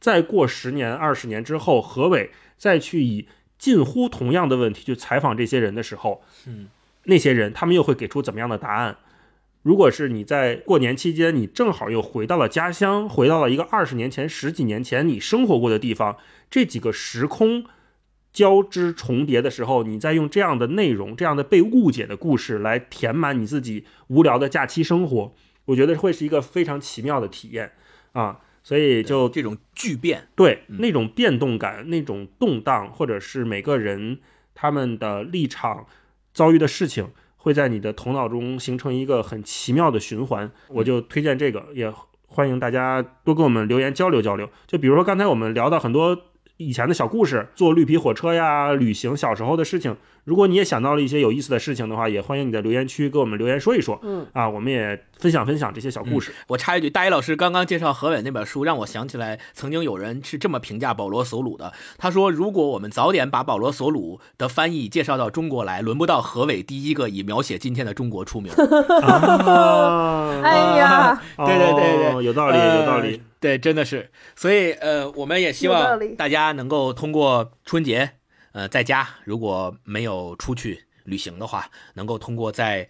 [0.00, 3.26] 再过十年、二十年之后，何伟再去以
[3.58, 6.68] 近乎同样的问题去采访这些人的时候，嗯。
[7.04, 8.94] 那些人，他们又会给出怎么样的答案？
[9.68, 16.16] 如果是你在过年期间，你正好又回到了家乡，回到了一个二十年前、十几年前你生活过的地方，
[16.50, 17.66] 这几个时空
[18.32, 25.34] 交织重叠的时候，你再用这样的内容、这样的被误解的故事来填满你自己无聊的假期生活，
[25.66, 27.72] 我觉得会是一个非常奇妙的体验
[28.12, 28.40] 啊！
[28.62, 34.20] 所以就这种巨变，对那种变动感、那种动荡，或者是每个人
[34.54, 35.84] 他们的立场。
[36.34, 37.10] 遭遇的事情
[37.48, 41.90] 会在你的头脑中形成一个很奇妙的循环，我就推荐这个，也
[42.26, 44.46] 欢迎大家多跟我们留言交流交流。
[44.66, 46.14] 就比如说刚才我们聊到很多
[46.58, 49.96] 以前的小故事，坐绿皮火车呀，旅行小时候的事情。
[50.24, 53.98] 如果你也想到了一些有意思的事情的话，也欢迎你在留言区给我们留言说一说。
[54.02, 56.34] 嗯啊，我们也分享分享这些小故事。
[56.48, 61.72] 我插一句，大一老师刚刚介绍何伟那本书，让我想起来曾经有人是这么评价保罗·索鲁的。
[61.96, 68.52] 他说：“如果我们早点把保罗·索鲁的翻译介绍到中国来，轮不到何伟第一个以描写今天的中国出名。
[69.00, 73.22] 啊” 哎呀， 对对对对，有道理，有道理。
[73.40, 74.10] 对，真的是。
[74.34, 78.12] 所以呃，我们也希望大家能够通过春节。
[78.52, 82.88] 呃，在家如果没有出去旅行的话，能够通过在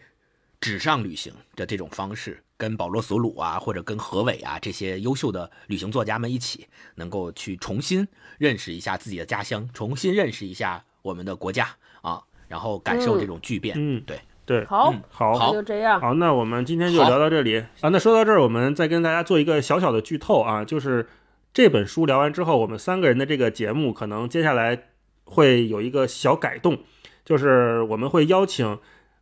[0.61, 8.07] 纸上旅行的这种方式，跟保罗·索鲁啊，或者跟何伟啊这些优秀的旅行作家们一起，能够去重新
[8.39, 11.69] 认识一下自己的家乡，重新认识一下我们的国家
[12.01, 13.75] 啊，然后感受这种巨变。
[13.79, 14.19] 嗯，对
[14.49, 16.01] 对，好，好，那就这样。
[16.01, 17.89] 好，那我们今天就聊到这里啊。
[17.91, 21.07] 那说到这儿，我们再跟大家做一个小小的剧透啊，就是
[21.53, 24.85] 这本书聊完之后，我们三个人的这个节目可能接下来。
[25.31, 26.79] 会有一个小改动，
[27.23, 28.79] 就是我们会邀请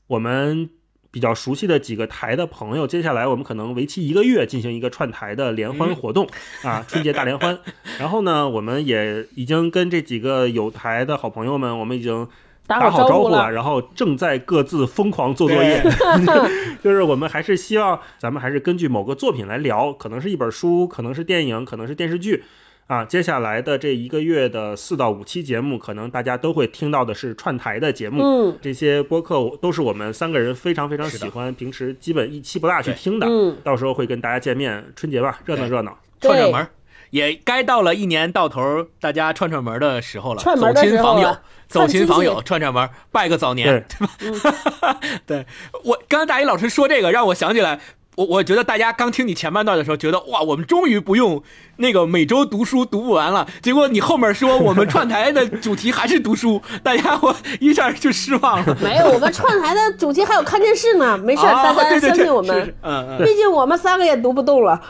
[0.06, 0.70] 我们
[1.10, 6.28] 比较熟悉的几个台的朋友，接下来我们可能为期一个月进行一个串台的联欢活动、
[6.62, 7.58] 啊，春节大联欢。
[7.98, 12.28] 然后呢，我们也已经跟这几个有台的好朋友们，我们已经
[12.66, 15.82] 打打好招呼了，然后正在各自疯狂做作业。
[16.82, 22.44] 就是我们还是希望咱们还是根据某个作品来聊，可能是一本书，可能是电影，可能是电视剧。
[22.86, 28.22] 啊，接下来的这一个月的四到五期节目，可能大家都会听到的是串台的节目。
[28.22, 33.26] 嗯这些播客都是我们三个人非常非常喜欢，平时基本一期不落去听的。
[33.28, 35.98] 嗯，到时候会跟大家见面，春节吧，热闹热闹。
[36.20, 36.68] 串串门儿，
[37.10, 40.42] 也该到了一年到头大家串串门的时候了。
[40.42, 41.36] 串门走亲访友
[41.68, 43.84] 走亲访友，串串门，拜个早年。
[43.88, 45.46] 对吧， 对
[45.84, 47.80] 我刚才大一老师说这个，让我想起来，
[48.16, 51.42] 我我觉得大家刚听你前半段的时候，觉得哇，我们终于不用
[51.76, 53.46] 那个每周读书读不完了。
[53.60, 58.76] 结果你后面说我们串台的主题还是读书， 大家我一下就失望了。
[58.80, 62.74] 没有，我们串台的主题还有看电视呢， 没事大家相信我们。
[62.80, 64.80] 嗯嗯，毕竟我们三个也读不动了。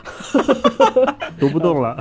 [1.40, 1.97] 读不动了。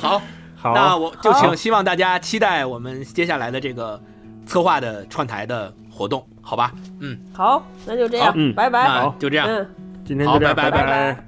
[0.00, 0.20] 好，
[0.56, 4.00] 好，那我就请希望大家期待我们接下来的这个
[4.44, 6.72] 策划的串台的活动，好吧？
[6.98, 8.88] 嗯，好，那就这样，嗯拜拜。
[8.88, 9.46] 那就这样。
[9.48, 9.68] 嗯。
[10.08, 11.24] 今天就这样，好拜拜拜拜拜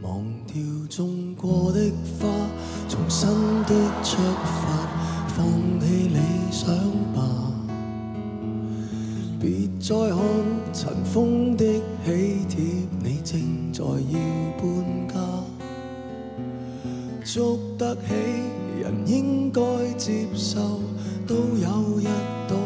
[0.00, 0.54] 忘掉
[0.88, 1.78] 种过的
[2.18, 2.26] 花，
[2.88, 3.28] 重新
[3.64, 4.88] 的出发，
[5.28, 5.44] 放
[5.80, 6.16] 弃理
[6.50, 6.74] 想
[7.12, 7.20] 吧。
[9.38, 10.18] 别再看
[10.72, 11.62] 尘封的
[12.06, 12.64] 喜帖，
[13.02, 14.18] 你正在要
[14.56, 14.62] 搬
[15.08, 15.14] 家。
[17.22, 18.14] 捉得起
[18.80, 19.60] 人应该
[19.98, 20.80] 接受，
[21.26, 22.04] 都有日
[22.48, 22.61] 倒下。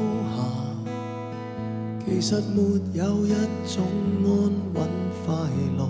[2.08, 2.62] 其實沒
[2.94, 3.34] 有一
[3.66, 3.84] 種
[4.24, 4.26] 安
[4.72, 4.76] 穩
[5.26, 5.34] 快
[5.76, 5.80] 樂，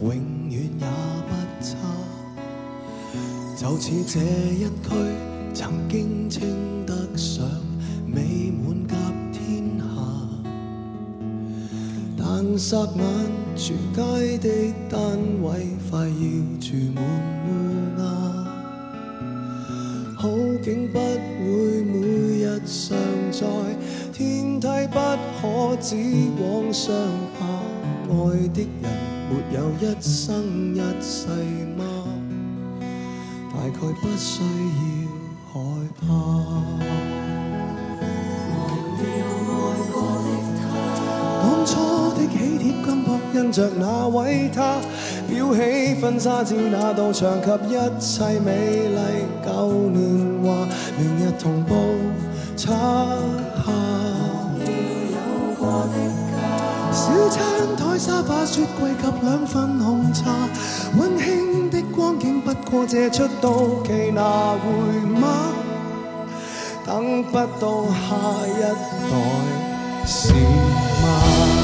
[0.00, 0.14] 永
[0.48, 0.86] 遠也
[1.26, 1.30] 不
[1.60, 1.68] 差。
[3.56, 4.20] 就似這
[4.54, 4.88] 一區
[5.52, 7.44] 曾經稱得上
[8.06, 8.94] 美滿甲
[9.32, 9.84] 天下，
[12.16, 13.02] 但霎眼
[13.56, 14.98] 全街的單
[15.42, 16.14] 位快要
[16.60, 17.02] 住滿
[17.44, 17.48] 烏
[17.98, 18.37] 鴉。
[20.20, 20.28] 好
[20.64, 22.98] 景不会每日常
[23.30, 23.46] 在，
[24.12, 24.98] 天梯不
[25.40, 25.94] 可只
[26.42, 26.92] 往上
[27.38, 27.46] 爬。
[28.10, 28.90] 爱的人
[29.30, 31.28] 没有一生一世
[31.76, 31.84] 吗？
[33.52, 34.42] 大概不需
[35.04, 35.08] 要
[35.52, 35.54] 害
[36.00, 37.07] 怕。
[41.68, 41.76] 初
[42.16, 44.76] 的喜帖金箔印着那位他，
[45.30, 48.98] 裱起婚紗照那道牆及一切美麗
[49.46, 50.66] 舊年华，
[50.96, 51.74] 明日同步
[52.56, 53.72] 拆下。
[56.90, 60.48] 小餐台、沙發、雪櫃及兩份紅茶，
[60.98, 63.52] 温馨的光景不過借出到
[63.84, 64.66] 期拿回
[65.20, 65.28] 嗎？
[66.86, 68.16] 等不到下
[68.46, 69.12] 一代
[70.06, 71.57] 是嗎？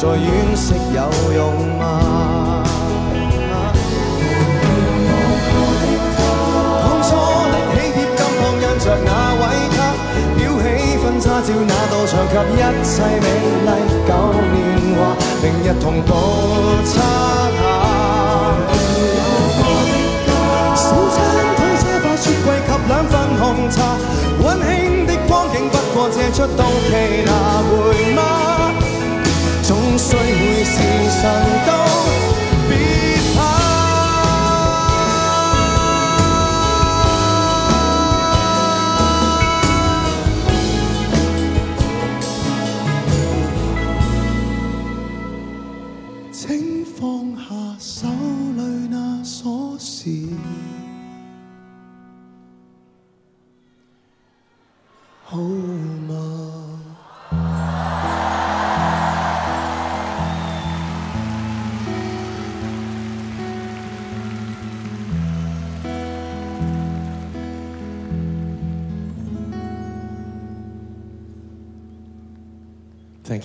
[0.00, 1.00] 在惋惜有
[1.34, 2.64] 用嗎？
[6.80, 7.08] 當初
[7.52, 9.42] 的喜帖金箔印着那位
[9.76, 9.78] 他，
[10.38, 10.64] 裱起
[10.96, 12.90] 婚紗照那道牆及一切
[13.20, 13.28] 美
[13.66, 13.68] 麗
[14.08, 14.10] 舊
[14.40, 14.56] 年
[14.96, 14.98] 華，
[15.42, 16.08] 明日同步
[16.86, 16.90] 拆
[17.60, 17.62] 下。
[20.74, 21.16] 小餐
[21.58, 23.76] 台、沙發、雪櫃及兩份紅茶，
[24.42, 26.90] 温馨的光景不過借出到期
[27.26, 27.28] 拿
[27.68, 27.70] 回
[28.14, 28.18] 嗎？
[30.00, 31.22] 總須會時常
[31.66, 32.49] 都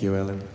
[0.06, 0.55] you, Ellen.